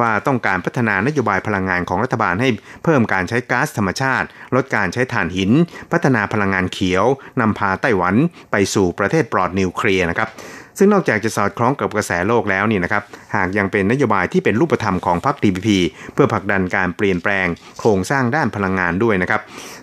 [0.00, 2.48] ว่าต้องการพัฒนานโยบายพลังงานของรัฐบาลให้
[2.84, 5.50] เพิ่มการใช้ก๊าซธรรมชาติ ลดการใช้ถ่านหิน
[5.92, 7.04] พัฒนาพลังงานเขียว
[7.40, 8.14] นำพาไต้หวัน
[8.52, 10.30] ไปสู่ประเทศปลอดนิวเคลียร์นะครับ
[10.78, 13.02] ซึ่งนอกจากจะสอดคล้องกับกระแสโลกแล้วนี่นะครับ
[13.36, 15.68] หากยังเป็นนโยบายที่เป็นรูปธรรมของพรรค DPP
[16.14, 17.46] เพื่อผลักดันการเปลี่ยนแปลง
[17.78, 19.40] โครงสร้างด้านพลังงานด้วยนะครับ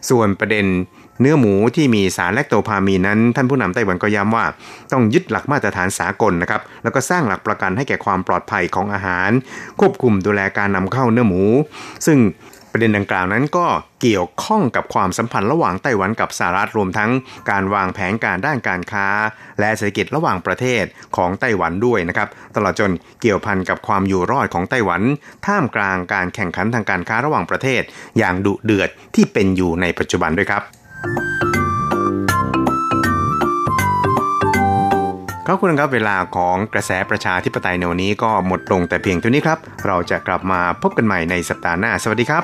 [0.10, 0.66] ส่วนประเด็น
[1.22, 4.46] เนื้อหมูที่มีสารแลคโตพามีนั้น ท่านผู้นำไต้หวันก็ย้ำว่า
[4.92, 9.32] ต้องยึดหลักมาตรฐานสากลนะครับแล้วก็สร้างหลักประกันให้แก่ความปลอดภัยของอาหาร
[9.80, 11.44] ควบคุมดูแลการนำเข้าเนื้อหมู
[12.06, 12.20] ซึ่ง
[12.72, 13.68] ประเด็นดังกล่าวนั้นก็
[14.02, 17.12] เกี่ยวข้องกับความสัมพันธ์ระหว่างไต้หวันกับสหรัฐรวมทั้ง
[17.50, 19.08] การวางแผนการด้านการค้า
[19.60, 20.84] และเศรษฐกิจระหว่างประเทศ
[21.18, 22.92] ของไต้หวันด้วยนะครับตลอดจน
[23.22, 25.02] เกี่ยวพันกับความอยู่รอดของไต้หวัน
[25.46, 27.82] ท่ามกลางการแข่งขันทางการค้าระหว่างประเทศ
[28.18, 30.79] อย่างดุเดือดที่เป็นอยู่ในปัจจุบันด้วยครับ
[35.46, 42.44] ครับคุณครับเวลาของกระแสประชาธิปไตยในวันนี้ก็หมดลงแต่เพียงเท่านี้ครับ เราจะกลับมาพบกันใหม่ในสัปดาห์หน้า สวัสดีครับ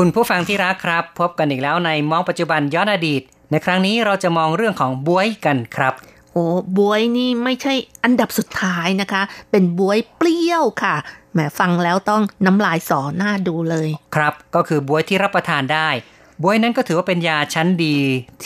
[0.00, 5.94] คุณผู้ฟังที่รักครับ พบกันอีกแล้วในมองปัจจุบันย้อนอดีต ในครั้งนี้เราจะมองเรื่องของบวยกันครับ
[6.32, 6.44] โอ้
[6.78, 7.74] บวยนี่ไม่ใช่
[8.04, 10.94] อันดับสุดท้ายนะคะ เป็นบวยเปรี้ยวค่ะ
[11.32, 15.88] แหมฟังแล้วต้องน้ำลายสอหน้าดูเลย ครับ ก็คือบวยที่รับประทานได้
[16.42, 17.96] บวยนั้นก็ถือว่าเป็นยาชั้นดี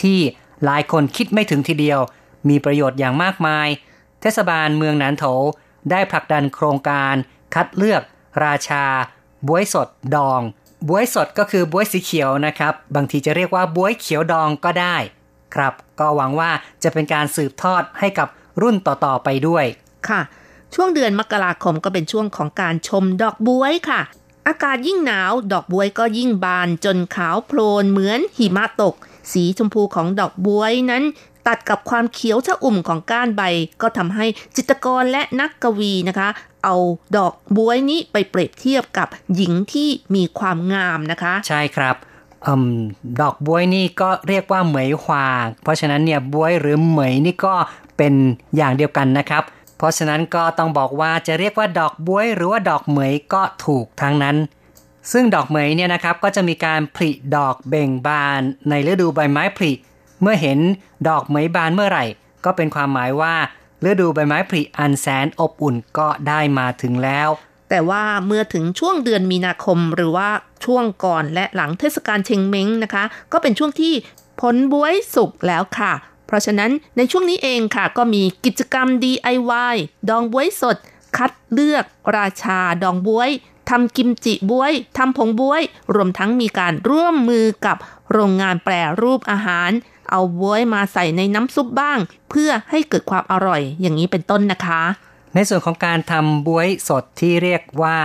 [0.01, 0.19] ที่
[0.65, 1.99] หลายคนคิดไม่ถึงทีเดียว
[2.49, 3.67] มีประโยชน์อย่างมากมาย
[4.21, 5.25] เทศบาลเมืองหนานโถ
[5.91, 7.15] ได้ผลักดันโครงการ
[7.53, 8.01] คัดเลือก
[8.43, 8.85] ราชา
[9.47, 10.41] บวยสดดอง
[10.89, 14.97] บวยสดก็คือบวยสีเขียวนะครับ บางทีจะเรียกว่าบวยเขียวดองก็ได้
[15.55, 16.51] ครับ ก็หวังว่า
[16.83, 18.27] จะเป็นการสืบทอดให้กับ
[18.61, 19.65] รุ่นต่อๆไปด้วย
[20.07, 20.21] ค่ะ
[20.73, 24.01] ช่วงเดือนมกราคมก็เป็นช่วงของการชมดอกบวยค่ะ
[24.47, 28.95] อากาศยิ่งหนาว ดอกบวยก็ยิ่งบานจนขาวโพลนเหมือนหิมะตก
[29.31, 31.03] สีชมพูของดอกบวยนั้น
[31.47, 33.41] ตัดกับความเขียวชะอุ่มของก้านใบ
[33.81, 34.25] ก็ทำให้
[34.55, 36.29] จิตรกรและนักกวีนะคะ
[36.63, 36.75] เอา
[37.17, 41.95] ดอกบวยนี้ไปเปรียบเทียบกับหญิงที่มีความงามนะคะ ใช่ครับ
[42.45, 42.63] อม
[43.21, 45.25] ดอกบวยนี่ก็เรียกว่าเหมยหวา
[45.63, 47.55] เพราะฉะนั้นเนี่ยบวยหรือเหมยนี่ก็
[47.97, 48.13] เป็น
[48.55, 49.43] อย่างเดียวกันนะครับ
[49.77, 54.35] เพราะฉะนั้นก็ต้องบอกว่าจะเรียกว่าดอกบวยหรือว่าดอกเหมยก็ถูกทั้งนั้น
[55.11, 59.71] ซึ่งดอกเหมยเนี่ยนะครับก็จะมีการผลิดอกเบ่งบานในฤดูใบไม้ผลิ
[60.21, 60.59] เมื่อเห็น
[61.09, 62.05] ดอกเหมยบานเมื่อไหร่
[62.45, 63.33] ก็เป็นความหมายว่า
[63.89, 67.29] ฤดูใบไม้ผลิอันแสนอบอุ่นก็ได้มาถึงแล้ว
[67.69, 70.29] แต่ว่าเมื่อถึงช่วงเดือนมีนาคมหรือว่า
[70.65, 73.93] ช่วงก่อนและหลังเทศกาลเชงเม้งนะคะ ก็เป็นช่วงที่
[74.41, 75.93] ผลบวยสุกแล้วค่ะ
[76.27, 79.75] เพราะฉะนั้นในช่วงนี้เองค่ะ ก็มีกิจกรรม DIY
[80.09, 80.77] ดองบวยสด
[81.17, 81.85] คัดเลือก
[82.17, 83.29] ราชาดองบวย
[83.69, 85.61] ทำกิมจิบวยทำผงบวย
[85.95, 87.77] รวมทั้งมีการร่วมมือกับ
[88.11, 89.71] โรงงานแปรรูปอาหาร
[90.13, 91.99] เอาบวยมาใส่ในน้ำซุปบ้าง
[92.29, 94.81] เพื่อให้เกิดความอร่อยอย่างนี้เป็นต้นนะคะ
[95.35, 97.97] ในส่วนของการทำบวยสดที่เรียกว่า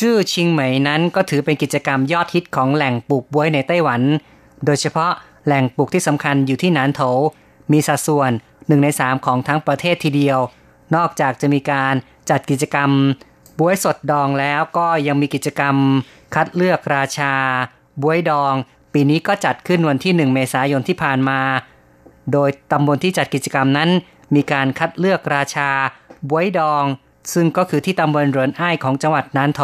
[0.00, 4.02] ชื่อชิงเหมยนั้นก็ถือเป็นกิจกรรมยอดฮิตของแหล่งปลูกบวยในไต้หวัน
[4.64, 5.12] โดยเฉพาะ
[5.46, 7.02] แหล่งปลูกที่สำคัญอยู่ที่หนานโถ
[7.72, 8.30] มีสัดส่วน
[8.66, 10.38] หนึ่งในสามของทั้งประเทศทีเดียว
[10.94, 11.94] นอกจากจะมีการ
[12.30, 12.90] จัดกิจกรรม
[13.58, 15.76] บวยสดดองแล้วก็ยังมีกิจกรรม
[16.34, 17.34] คัดเลือกราชา
[18.02, 18.54] บวยดอง
[18.92, 21.40] ปีนี้ก็จัดขึ้นวันที่ 1 เมษายนที่ผ่านมา
[22.32, 23.88] โดยตำบลที่จัดกิจกรรมนั้น
[24.34, 25.70] มีการคัดเลือกราชา
[26.28, 26.84] บวยดอง
[27.32, 29.62] ซึ่งก็คือที่ตำบลเรินอ้ายของจังหวัดนานโถ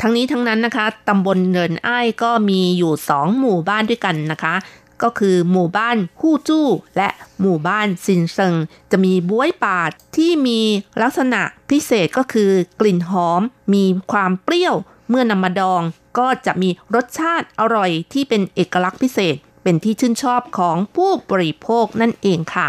[0.00, 4.54] ทั้งนี้ทั้งนั้นนะคะตำบลเนินอ้ายก็มีอยู่สองหมู่บ้านด้วยกันนะคะ
[5.02, 6.66] ก็คือหมู่บ้านฮู้จู้
[6.96, 7.08] และ
[7.40, 8.54] หมู่บ้านซินเซิง
[8.90, 9.78] จะมีบ้วยป่า
[10.16, 10.60] ที่มี
[11.02, 13.40] ลักษณะพิเศษก็คือกลิ่นหอม
[13.74, 14.74] มีความเปรี้ยว
[15.10, 15.82] เมื่อนำมาดอง
[16.18, 22.68] ก็จะมีรสชาติอร่อยที่เป็นเอกลักษณ์พิเศษ เป็นที่ชื่นชอบของผู้บริโภคนั่นเองค่ะ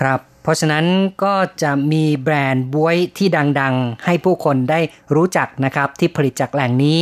[0.00, 0.84] ครับเพราะฉะนั้น
[1.24, 3.28] ก็จะมีแบรนด์บวยที่
[3.60, 4.80] ดังๆ ให้ผู้คนได้
[5.14, 6.98] รู้จักนะครับที่ผลิตจากแหล่งนี้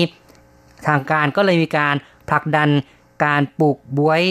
[0.87, 1.95] ทางการก็เลยมีการ
[2.28, 2.68] ผลักดัน
[3.24, 4.22] การปลูกบวย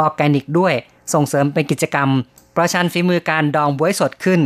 [0.00, 0.74] ออร์แกนิกด้วย
[1.14, 2.08] ส่งเสริมเป็นกิจกรรม
[2.56, 4.40] ประชันฝีมือการดองบวยสดขึ้น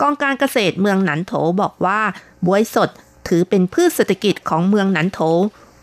[0.00, 2.00] กองการเกษตรเมืองหนันโถบอกว่า
[2.46, 2.90] บวยสด
[3.28, 5.20] ถือเป็นพืชเศรษฐกิจของเมืองหนันโถ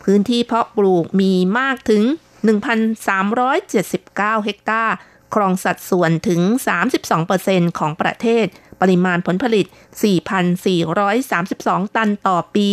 [0.02, 2.02] พื้นที่เพาะปลูกมีมากถึง
[3.24, 4.94] 1,379 เฮกตาร์
[5.34, 6.40] ครองสัดส่วนถึง
[7.10, 8.46] 32%ของประเทศ
[8.80, 9.66] ปริมาณผลผลิต
[11.00, 12.70] 4,432 ตันต่อปี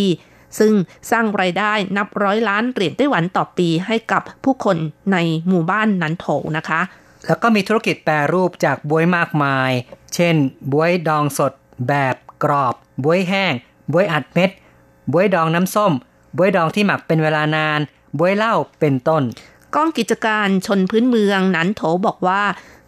[0.58, 0.72] ซึ่ง
[1.10, 4.76] สร้างรายได้นับร้อยล้านเหรียญไต้หวันต่อปีให้กับผู้คน
[5.12, 5.16] ใน
[5.48, 6.80] หมู่บ้านนันโถนะคะ
[7.26, 9.70] แล้วก็มีธุรกิจแปรรูปจากบวยมากมาย
[10.14, 10.34] เช่น
[10.72, 11.52] บวยดองสด
[11.88, 13.52] แบบกรอบ บวยแห้ง
[13.92, 14.50] บวยอัดเม็ด
[15.12, 15.92] บวยดองน้ำส้ม
[16.36, 17.80] บวยดองที่หมักเป็นเวลานาน
[18.18, 19.22] บวยเหล้าเป็นต้น
[19.74, 22.42] กองกิจการชนพื้นเมืองหนันโถบอกว่า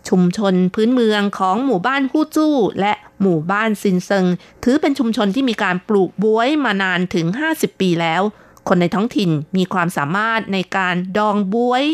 [0.08, 2.92] ชุมชนพื้นเมืองของหมู่บ้านฮู้จู้ และ
[3.22, 4.26] หมู่บ้านซินเซิง
[4.64, 8.22] ถือเป็นชุมชนที่มีการปลูกบวยมานานถึง 50 ปีแล้ว
[8.68, 11.84] คนในท้องถิ่นมีความสามารถในการดองบวย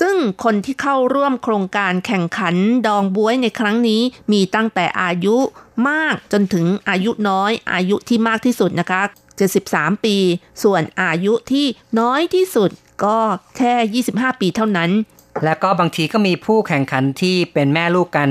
[0.00, 2.54] ซึ่งคนที่เข้าร่วมโครงการแข่งขัน
[2.86, 5.36] ดองบวยในครั้งนี้มีตั้งแต่อายุ
[5.88, 9.02] มากจนถึงอายุน้อย อายุที่มากที่สุดนะคะ
[9.52, 10.16] 73 ปี
[10.62, 11.66] ส่วนอายุที่
[12.00, 12.70] น้อยที่สุด
[13.04, 13.18] ก็
[13.56, 14.90] แค่ 25 ปีเท่านั้น
[15.44, 18.30] และก็บางทีก็มีผู้แข่งขันที่เป็นแม่ลูกกัน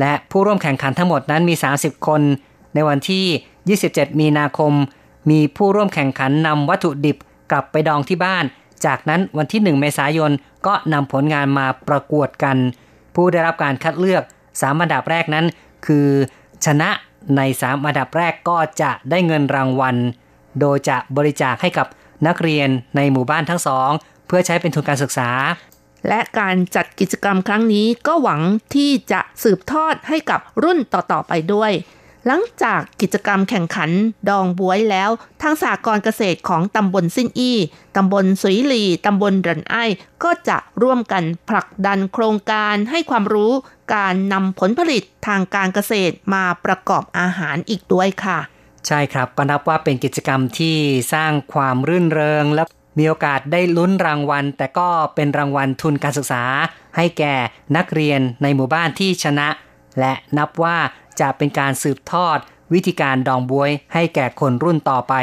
[0.00, 2.20] และผู้ร่วมแข่งขันทั้งหมดนั้นมี 30 คน
[2.74, 3.24] ในวันที่
[3.92, 4.72] 27 มีนาคม
[5.30, 7.16] มีผู้ร่วมแข่งขันนำวัตถุดิบ
[7.50, 8.44] กลับไปดองที่บ้าน
[8.86, 10.30] จากนั้นวันที่ 1 เมษายน
[10.66, 12.56] ก็นำผลงานมาประกวดกัน
[13.14, 15.46] ผู้ได้รับการคัดเลือก 3 อันดับแรกนั้น
[15.86, 16.08] คือ
[16.66, 16.90] ชนะ
[17.36, 19.96] ใน 3 อันดับแรกก็จะได้เงินรางวัล
[20.60, 21.86] โดยจะบริจาคให้กับ
[22.26, 23.90] นักเรียนในหมู่บ้านทั้งสอง
[24.26, 25.30] เพื่อใช้เป็นทุนการศึกษา
[26.08, 28.40] และการจัดกิจกรรมครั้งนี้ก็หวัง
[28.74, 31.72] ที่จะสืบทอดให้กับรุ่นต่อๆไปด้วย
[32.26, 33.90] หลังจากกิจกรรมแข่งขัน
[34.28, 35.10] ดองบวยแล้ว
[35.42, 37.58] ทางสากรเกษตรของตำบลสิ้นอี้
[37.96, 39.74] ตำบลสุยหลี ตำบลเรินไอ
[40.22, 43.52] ก็จะร่วมกันผลักดันโครงการให้ความรู้
[43.94, 48.38] การนำผลผลิตทางการเกษตรมาประกอบอาหารอีกด้วยค่ะ
[48.86, 50.76] ใช่ครับก็นับว่าเป็นกิจกรรมที่
[51.14, 52.62] สร้างความรื่นเริงและ
[52.98, 56.42] มีโอกาสได้ลุ้นรางวัล แต่ก็เป็นรางวัลทุนการศึกษา
[56.96, 57.34] ให้แก่
[57.76, 59.48] นักเรียนในหมู่บ้านที่ชนะ
[60.00, 60.76] และนับว่า
[61.20, 62.38] จะเป็นการสืบทอด
[62.72, 65.14] วิธีการดองบวยให้แก่คนรุ่นต่อไป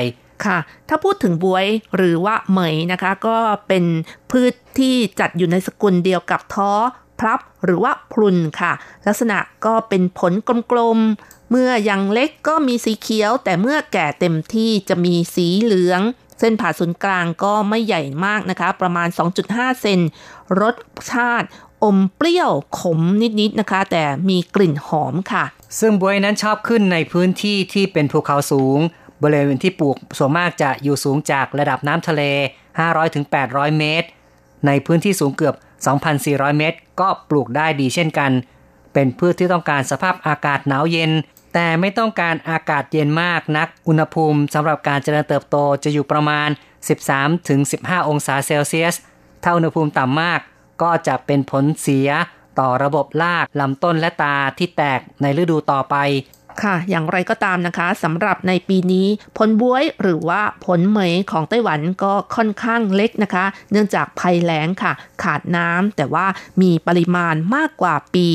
[0.45, 0.57] ค่ะ
[0.89, 1.65] ถ้าพูดถึงบวย
[1.95, 3.85] หรือว่าเหมยนะคะก็เป็น
[4.31, 6.71] พืชที่จัดอยู่ในสกุลเดียวกับท้อ
[7.19, 8.73] พลับหรือว่าพลุนค่ะ
[9.07, 10.33] ลักษณะก็เป็นผล
[10.71, 16.01] กลมๆ เมื่อยังเล็กก็มีสีเขียว แต่เมื่อแก่เต็มที่จะมีสีเหลือง
[16.39, 19.07] เส้นผ่าศูนย์กลางก็ไม่ใหญ่มากนะคะ ประมาณ
[19.45, 19.99] 2.5 เซน
[20.61, 20.75] รส
[21.11, 21.47] ชาติ
[21.83, 22.99] อมเปรี้ยวขม
[23.39, 25.45] นิดๆนะคะ แต่มีกลิ่นหอมค่ะ
[25.79, 28.79] ซึ่งบวยนั้นชอบขึ้นในพื้นที่ที่เป็นภูเขาสูง
[29.21, 32.21] บริเวณที่ปลูกส่วนมากจะอยู่สูงจากระดับน้ำทะเล
[33.01, 34.07] 500-800 เมตร
[34.65, 35.55] ในพื้นที่สูงเกือบ
[36.07, 38.31] 2,400 เมตร ก็ปลูกได้ดีเช่นกัน
[38.93, 41.11] เป็นพืชที่ต้องการสภาพอากาศหนาวเย็น
[41.53, 46.49] แต่ไม่ต้องการอากาศเย็นมากนัก อุณหภูมิสำหรับการเจริญเติบโตจะอยู่ประมาณ
[47.29, 48.95] 13-15 องศาเซลเซียส
[49.43, 50.39] ถ้าอุณหภูมิต่ำมาก
[50.81, 52.09] ก็จะเป็นผลเสีย
[52.59, 55.95] ต่อระบบรากลำต้นและตาที่แตกในฤดูต่อไป
[56.63, 59.07] ค่ะ อย่างไรก็ตามนะคะสำหรับในปีนี้
[59.37, 64.91] ผลบวยหรือว่าผลเหมยของไต้หวันก็ค่อนข้างเล็กนะคะ เนื่องจากภัยแล้งค่ะ
[65.23, 66.25] ขาดน้ำแต่ว่า
[66.61, 68.27] มีปริมาณมากกว่าปี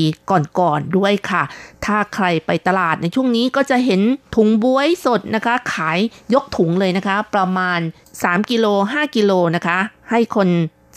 [0.59, 1.43] ก่อนๆด้วยค่ะ
[1.85, 4.01] ถ้าใครไปตลาดในช่วงนี้ก็จะเห็น
[4.35, 5.99] ถุงบวยสดนะคะ ขาย
[6.33, 7.79] ยกถุงเลยนะคะ ประมาณ
[8.13, 9.77] 3 กิโล 5 กิโลนะคะ
[10.11, 10.49] ให้คน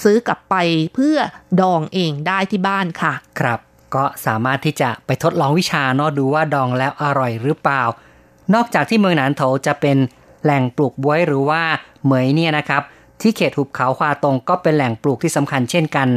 [0.02, 0.54] ซื้อกลับไป
[0.94, 1.16] เพื่อ
[1.60, 3.60] ดองเองได้ที่บ้านค่ะ ครับ
[3.94, 7.82] ก็สามารถที่จะไปทดลองวิชาเนาะดูว่าดองแล้วอร่อยหรือเปล่า
[8.54, 9.96] นอกจากที่เมืองหนานโถจะเป็น
[10.44, 11.62] แหล่งปลูกบวยหรือว่า
[12.04, 12.82] เหมยเนี่ยนะครับ
[13.20, 16.08] ที่เขตหุบเขาควาตงก็เป็นแหล่งปลูกที่สำคัญเช่นกัน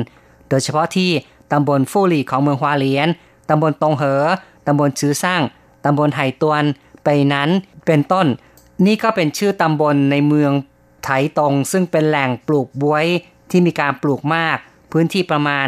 [0.49, 1.09] โดยเฉพาะที่
[1.51, 3.09] ตำบลฟู่หลี่ของเมืองฮวาเลียน
[3.49, 4.23] ตำบลตงเหอ
[4.67, 5.41] ตำบลชื้อสร้าง
[5.86, 6.63] ตำบลไหตวน
[7.03, 7.49] ไปนั้น
[7.86, 8.27] เป็นต้น
[8.86, 10.51] นี่ก็เป็นชื่อตำบลในเมือง
[11.03, 11.09] ไถ
[11.39, 13.05] ตงซึ่งเป็นแหล่งปลูกบวย
[13.52, 14.58] ที่มีการปลูกมาก
[14.91, 15.68] พื้นที่ประมาณ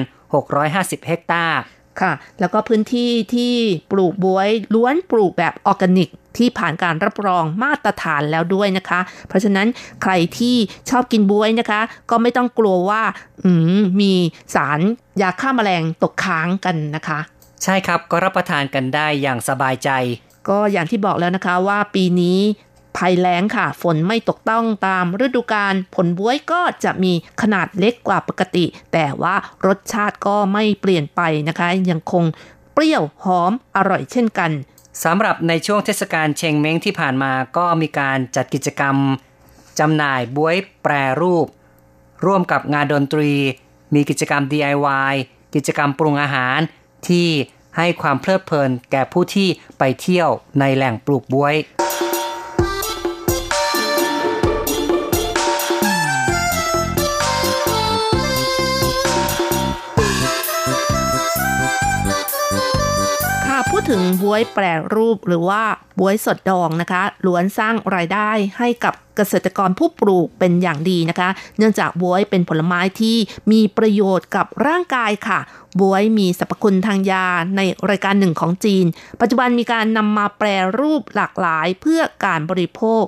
[0.52, 1.60] 650 เฮกตาร์
[2.02, 3.54] ค่ะ แล้วก็พื้นที่ที่
[3.92, 9.68] ปลูกบวยล้วนปลูกแบบออร์แกนิกที่ผ่านการรับรองมาตรฐานแล้วด้วยนะคะ เพราะฉะนั้น
[10.04, 10.56] ใครที่
[10.90, 13.02] ชอบกินบวยนะคะ ก็ไม่ต้องกลัวว่า
[13.44, 14.14] อืมมี
[14.56, 14.80] สาร
[15.22, 17.20] ยาฆ่าแมลงตกค้างกันนะคะ
[17.64, 19.90] ใช่ครับก็รับประทานกันได้อย่างสบายใจ
[20.50, 22.40] ก็อย่างที่บอกแล้วนะคะว่าปีนี้
[22.98, 29.36] ภัยแล้งค่ะ ฝนไม่ตกต้องตามฤดูกาลผลบวยก็จะมีขนาดเล็กกว่าปกติ แต่ว่า
[29.68, 32.24] รสชาติก็ไม่เปลี่ยนไปนะคะ ยังคง
[32.74, 34.52] เปรี้ยวหอมอร่อยเช่นกัน
[35.04, 38.96] สำหรับในช่วงเทศกาลเชงเม้งที่ผ่านมาก็มีการจัดกิจกรรม
[39.80, 41.48] จำหน่ายบวยแปรรูป
[42.26, 43.32] ร่วมกับงานดนตรี
[43.94, 45.16] มีกิจกรรม DIY
[45.56, 46.60] กิจกรรมปรุงอาหาร
[47.08, 47.28] ที่
[47.78, 50.30] ให้ความเพลิดเพลินแก่ผู้ที่ไปเที่ยว
[50.60, 51.56] ในแหล่งปลูกบวย
[63.92, 65.64] ถึงบวยแปรรูปหรือว่า
[66.00, 68.30] บวยสดดองนะคะล้วนสร้างรายได้
[68.60, 73.18] ให้กับเกษตรกรผู้ปลูกเป็นอย่างดีนะคะ เนื่องจากบวยเป็นผลไม้ที่
[73.52, 75.40] มีประโยชน์กับร่างกายค่ะ
[75.82, 77.28] บวยมีสรรพคุณทางยา
[77.58, 78.86] ในรายการหนึ่งของจีน
[79.22, 80.48] ปัจจุบันมีการนำมาแปร
[80.80, 83.04] รูปหลากหลายเพื่อการบริโภค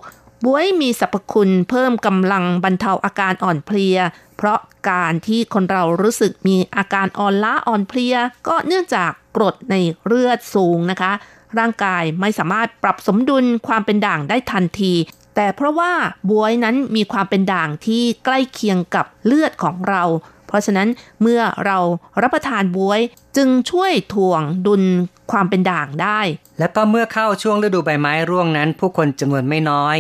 [0.45, 3.97] บวยมีสรรพคุณเพิ่มกำลังบรรเทาอาการอ่อนเพลีย
[4.37, 8.15] เพราะการที่คนเรารู้สึกมีอาการอ่อนล้าอ่อนเพลีย
[8.47, 9.75] ก็เนื่องจากกรดใน
[10.05, 11.11] เลือดสูงนะคะ
[11.57, 14.93] ร่างกายไม่สามารถปรับสมดุลความเป็นด่างได้ทันที
[15.35, 15.91] แต่เพราะว่า
[16.29, 20.03] บวยนั้นมีความเป็นด่างที่ใกล้เคียงกับเลือดของเรา
[20.47, 20.87] เพราะฉะนั้น
[21.21, 21.77] เมื่อเรา
[22.21, 22.99] รับประทานบวย
[23.37, 24.83] จึงช่วยถ่วงดุล
[25.31, 26.19] ความเป็นด่างได้
[26.59, 29.97] แล้วก็เมื่อเข้าช่วงฤดูใบไม้ร่วงนั้น ผู้คนจำนวนไม่น้อย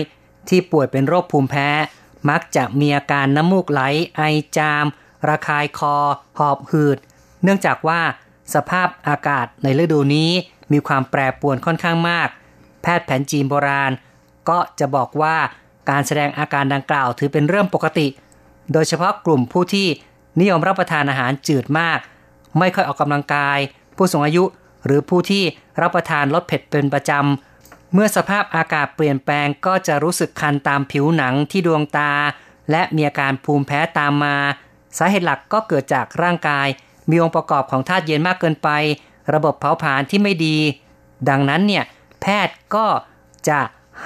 [0.49, 1.69] ที่ป่วยเป็นโรคภูมิแพ้
[2.29, 3.81] มักจะมีอาการน้ำมูกไหล
[4.15, 4.21] ไอ
[4.57, 4.85] จาม
[5.29, 5.95] ระคายคอ
[6.37, 6.97] หอบหืด
[7.43, 8.01] เนื่องจากว่า
[8.53, 10.31] สภาพอากาศในฤดูนี้
[10.71, 12.27] มีความแปรปรวนค่อนข้างมาก
[12.81, 13.91] แพทย์แผนจีนโบราณ
[14.49, 15.35] ก็จะบอกว่า
[15.89, 18.07] การแสดงอาการดังกล่าวถือเป็นเรื่องปกติ
[18.73, 19.87] โดยเฉพาะกลุ่มผู้ที่
[20.39, 21.99] นิยมรับประทานอาหารจืดมาก
[22.59, 23.57] ไม่ค่อยออกกำลังกาย
[23.97, 24.43] ผู้สูงอายุ
[24.85, 25.43] หรือผู้ที่
[25.81, 27.52] รับประทานรสเผ็ดเป็นประจำ
[27.93, 32.11] เมื่อสภาพอากาศเปลี่ยนแปลงก็จะรู้สึกคันตามผิวหนังที่ดวงตา
[32.71, 34.35] และมีอาการภูมิแพ้ตามมา
[34.97, 36.67] สาเหตุหลักก็เกิดจากร่างกาย
[37.09, 38.69] มีองค์ประกอบของธาตุเย็นมากเกินไป
[39.33, 40.57] ระบบเผาผลาญที่ไม่ดี
[41.29, 41.83] ดังนั้นเนี่ย
[42.21, 42.87] แพทย์ก็
[43.49, 43.59] จะ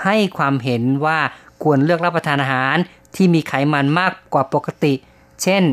[0.03, 1.19] ให้ความเห็นว่า
[1.63, 2.75] ควรเลือกรับประทานอาหาร
[3.15, 4.93] ที่มีไขมันมากกว่าปกติ
[5.43, 5.63] เช่น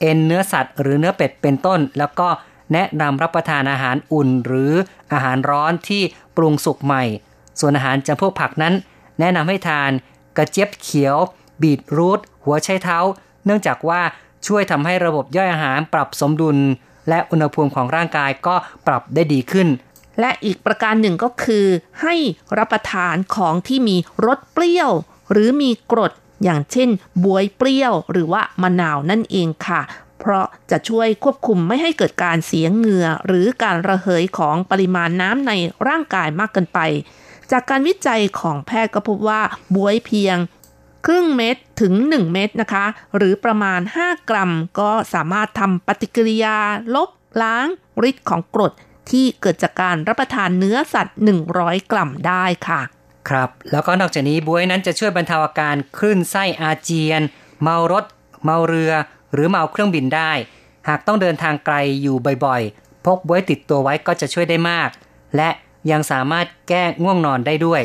[0.00, 2.28] เอ็นเนื้อสัตว์ หรือเนื้อเป็ดเป็นต้น แล้วก็
[2.72, 4.72] แนะนำรับประทานอาหารอุ่น หรือ
[5.12, 6.02] อาหารร้อนที่
[6.36, 7.04] ปรุงสุกใหม่
[7.60, 8.74] ส่วนอาหารจำพวกผักนั้น
[9.20, 9.90] แนะนำให้ทาน
[10.36, 11.16] กระเจี๊ยบเขียว
[11.62, 12.98] บีทรูทหัวไชเท้า
[13.44, 14.00] เนื่องจากว่า
[14.46, 16.58] ช่วยทำให้ระบบย่อยอาหารปรับสมดุล
[17.08, 18.56] และอุณหภูมิของร่างกายก็
[18.86, 19.68] ปรับได้ดีขึ้น
[20.20, 21.66] และอีกประการหนึ่งก็คือ
[22.02, 22.14] ให้
[22.58, 23.96] รับประทานของที่มี
[24.26, 24.90] รสเปรี้ยว
[25.32, 26.12] หรือมีกรด
[26.44, 26.88] อย่างเช่น
[27.24, 29.80] บวยเปรี้ยวหรือว่ามะนาวนั่นเองค่ะ
[30.20, 35.52] เพราะจะช่วยควบคุมไม่ให้เกิดการเสียเหงื่อ หรือการระเหยของปริมาณน้ำใน
[35.88, 36.80] ร่างกายมากเกินไป
[37.52, 39.40] จากการวิจัยของแพทย์ก็พบว่า
[39.74, 40.36] บวยเพียง
[41.06, 42.84] ครึ่งเม็ดถึง 1 เม็ดนะคะ
[43.16, 46.56] หรือประมาณ 5 กรัมก็สามารถทำปฏิกิริยา
[46.94, 47.10] ลบ
[47.42, 47.66] ล้าง
[48.08, 48.72] ฤทธิ์ของกรด
[49.10, 51.18] ที่เกิดจากการรับประทานเนื้อสัตว์
[51.54, 52.80] 100 กรัมได้ค่ะ
[53.28, 57.22] ครับ แล้วก็นอกจากนี้บวยนั้นจะช่วยบรรเทาอาการคลื่นไส้อาเจียน
[57.62, 58.04] เมารถ
[58.44, 58.92] เมาเรือ
[59.32, 60.32] หรือเมาเครื่องบินได้
[60.88, 64.88] หากต้องเดินทางไกลอยู่บ่อยๆ พกบวยติดตัวไว้ก็จะช่วยได้มาก
[65.36, 65.50] และ
[65.90, 67.82] ยังสามารถแก้ง่วงนอนได้ด้วย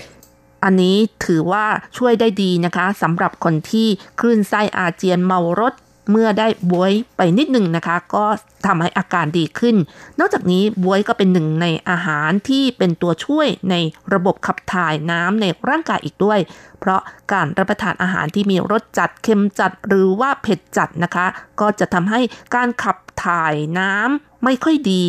[0.64, 1.66] อันนี้ถือว่า
[1.98, 3.88] ช่วยได้ดีนะคะสำหรับคนที่
[4.20, 5.74] คลื่นไส้อาเจียนเมารถ
[6.12, 8.26] เมื่อได้บวยไปนิดหนึ่งนะคะ ก็
[8.66, 9.76] ทำให้อาการดีขึ้น
[10.20, 13.76] นอกจากนี้บวยก็เป็นหนึ่งในอาหารที่เป็นตัวช่วยใน
[14.14, 16.40] ระบบขับถ่ายน้ำในร่างกายอีกด้วย
[16.80, 17.02] เพราะ
[17.34, 21.26] การรับประทานอาหารที่มีรสจัดเค็มจัดหรือว่าเผ็ดจัดนะคะ
[21.60, 22.20] ก็จะทำให้
[22.56, 25.04] การขับถ่ายน้ำไม่ค่อยดี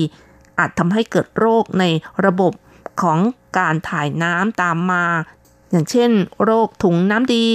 [0.58, 1.84] อาจทำให้เกิดโรคใน
[2.26, 2.52] ระบบ
[3.02, 3.18] ของ
[3.58, 5.04] การถ่ายน้ำตามมา
[5.70, 6.10] อย่างเช่น
[6.44, 7.46] โรคถุงน้ำดี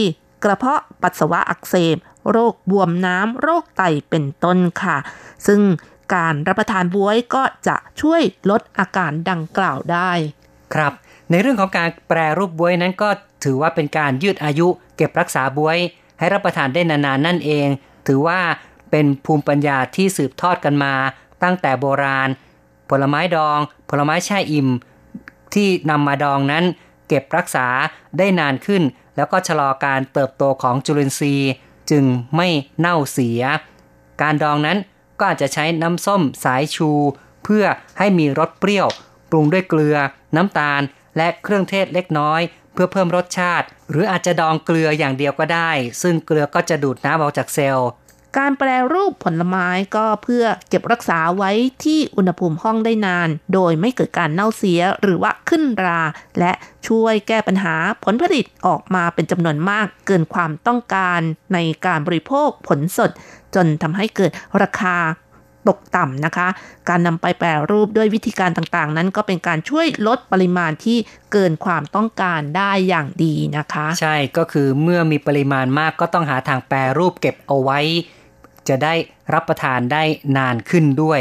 [0.44, 1.98] กระเพาะปัสสาวะอักเสบ
[2.32, 4.98] โรคบวมน้ำ โรคไตเป็นต้นค่ะ
[5.48, 5.62] ซึ่ง
[6.16, 10.12] การรับประทานบวยก็จะช่วยลดอาการดังกล่าวได้
[10.74, 10.94] ครับ
[11.30, 13.10] ในเรื่องของการแปรรูปบวยนั้นก็
[13.44, 15.78] ถือว่าเป็นการยืดอายุ เก็บรักษาบวย
[16.20, 17.68] ให้รับประทานได้นานๆนั่นเอง
[18.08, 18.40] ถือว่า
[18.92, 20.94] เป็นภูมิปัญญาที่สืบทอดกันมา
[21.44, 22.30] ตั้งแต่โบราณ
[22.90, 23.60] ผลไม้ดอง
[23.90, 24.70] ผลไม้แช่อิ่ม
[25.56, 26.66] ที่นำมาดองนั้น
[27.08, 27.68] เก็บรักษา
[28.18, 28.84] ได้นานขึ้น
[29.16, 31.52] แล้วก็ชะลอการเติบโตของจุลินทรีย์
[31.92, 32.48] จึงไม่
[32.80, 33.42] เน่าเสีย
[34.22, 34.78] การดองนั้น
[35.20, 36.90] ก็อาจจะใช้น้ำส้มสายชู
[37.44, 37.66] เพื่อ
[37.98, 38.88] ให้มีรสเปรี้ยว
[39.30, 39.96] ปรุงด้วยเกลือ
[40.36, 40.82] น้ำตาล
[41.18, 42.42] และเครื่องเทศเล็กน้อย
[42.74, 45.72] เพื่อเพิ่มรสชาติ หรืออาจจะดองเกลืออย่างเดียวก็ได้
[46.02, 47.90] ซึ่งเกลือก็จะดูดน้ำออกจากเซลล์
[48.38, 51.52] การแปรรูปผลไม้ก็เพื่อเก็บรักษาไว้
[51.84, 56.02] ที่อุณหภูมิห้องได้นาน โดยไม่เกิดการเน่าเสียหรือว่าขึ้นรา
[56.40, 56.52] และ
[56.88, 61.20] ช่วยแก้ปัญหาผลผลิตออกมาเป็นจำนวนมากเกินความต้องการ
[61.54, 63.10] ในการบริโภคผลสด
[63.56, 64.98] จนทำให้เกิดราคา
[65.68, 66.48] ตกต่ำนะคะ
[66.90, 70.98] การนำไปแปรรูปด้วยวิธีการต่างๆ นั้นก็เป็นการช่วยลดปริมาณที่
[71.32, 77.80] เกินความต้องการได้อย่างดีนะคะ ใช่ก็คือเมื่อมีปริมาณมากก็ต้องหาทางแปรรูปเก็บเอาไว้
[78.68, 78.94] จะได้
[79.34, 80.04] รับประทานได้
[80.38, 81.20] นานขึ้นด้วย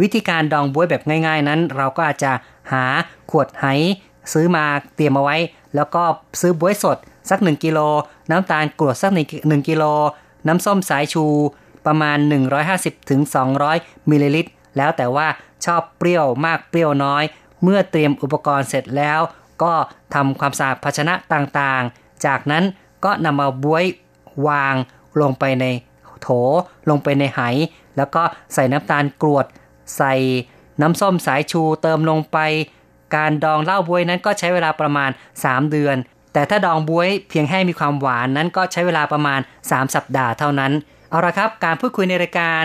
[0.00, 2.32] วิธีการดองบ๊วยแบบง่าย ๆ นั้น เราก็อาจจะ
[2.72, 2.84] หา
[3.30, 3.66] ขวดไห
[4.32, 4.64] ซื้อมา
[4.94, 5.36] เตรียมเอาไว้
[5.74, 6.02] แล้วก็
[6.40, 6.96] ซื้อบ๊วยสด
[7.30, 7.78] สัก 1กิโล
[8.30, 9.10] น้ำตาลกรวดสัก
[9.42, 9.84] 1กิโล
[10.46, 11.24] น้ำส้มสายชู
[11.86, 12.18] ประมาณ
[12.64, 13.20] 150ถึง
[13.64, 15.26] 200มิลลิลิตรแล้วแต่ว่า
[15.64, 17.24] ชอบเปรี้ยวมากเปรี้ยวน้อย
[17.62, 19.20] เมื่อเตรียมอุปกรณ์เสร็จแล้ว
[19.62, 19.72] ก็
[20.14, 22.64] ทำความสะอาดภาชนะต่างๆ จากนั้น
[23.04, 23.84] ก็นำมาบ๊วย
[24.48, 24.74] วาง
[25.20, 25.64] ลงไปใน
[26.22, 26.28] โถ
[26.90, 27.40] ลงไปในไห
[27.96, 28.22] แล้วก็
[28.54, 29.46] ใส่น้ำตาลกรวด
[29.96, 30.14] ใส่
[30.80, 32.38] น้ำส้มสายชูเติมลงไป
[33.16, 35.10] การดองเหล้าบวยนั้นก็ใช้เวลาประมาณ
[35.40, 35.96] 3 เดือน
[36.32, 40.72] แต่ถ้าดองบวยเพียงให้มีความหวานนั้นก็ใช้เวลาประมาณ 3 สัปดาห์เท่านั้น
[41.10, 42.62] เอาละครับ การพูดคุยในรายการ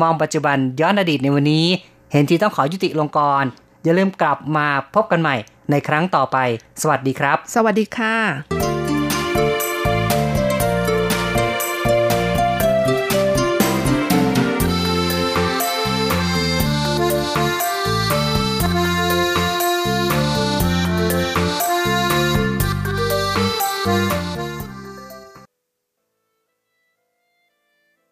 [0.00, 1.66] มองปัจจุบันย้อนอดีตในวันนี้
[2.12, 3.44] เห็นทีต้องขอยุติลงก่อน
[3.82, 5.36] อย่าลืมกลับมาพบกันใหม่
[5.70, 6.36] ในครั้งต่อไป
[6.82, 8.59] สวัสดีครับ สวัสดีค่ะ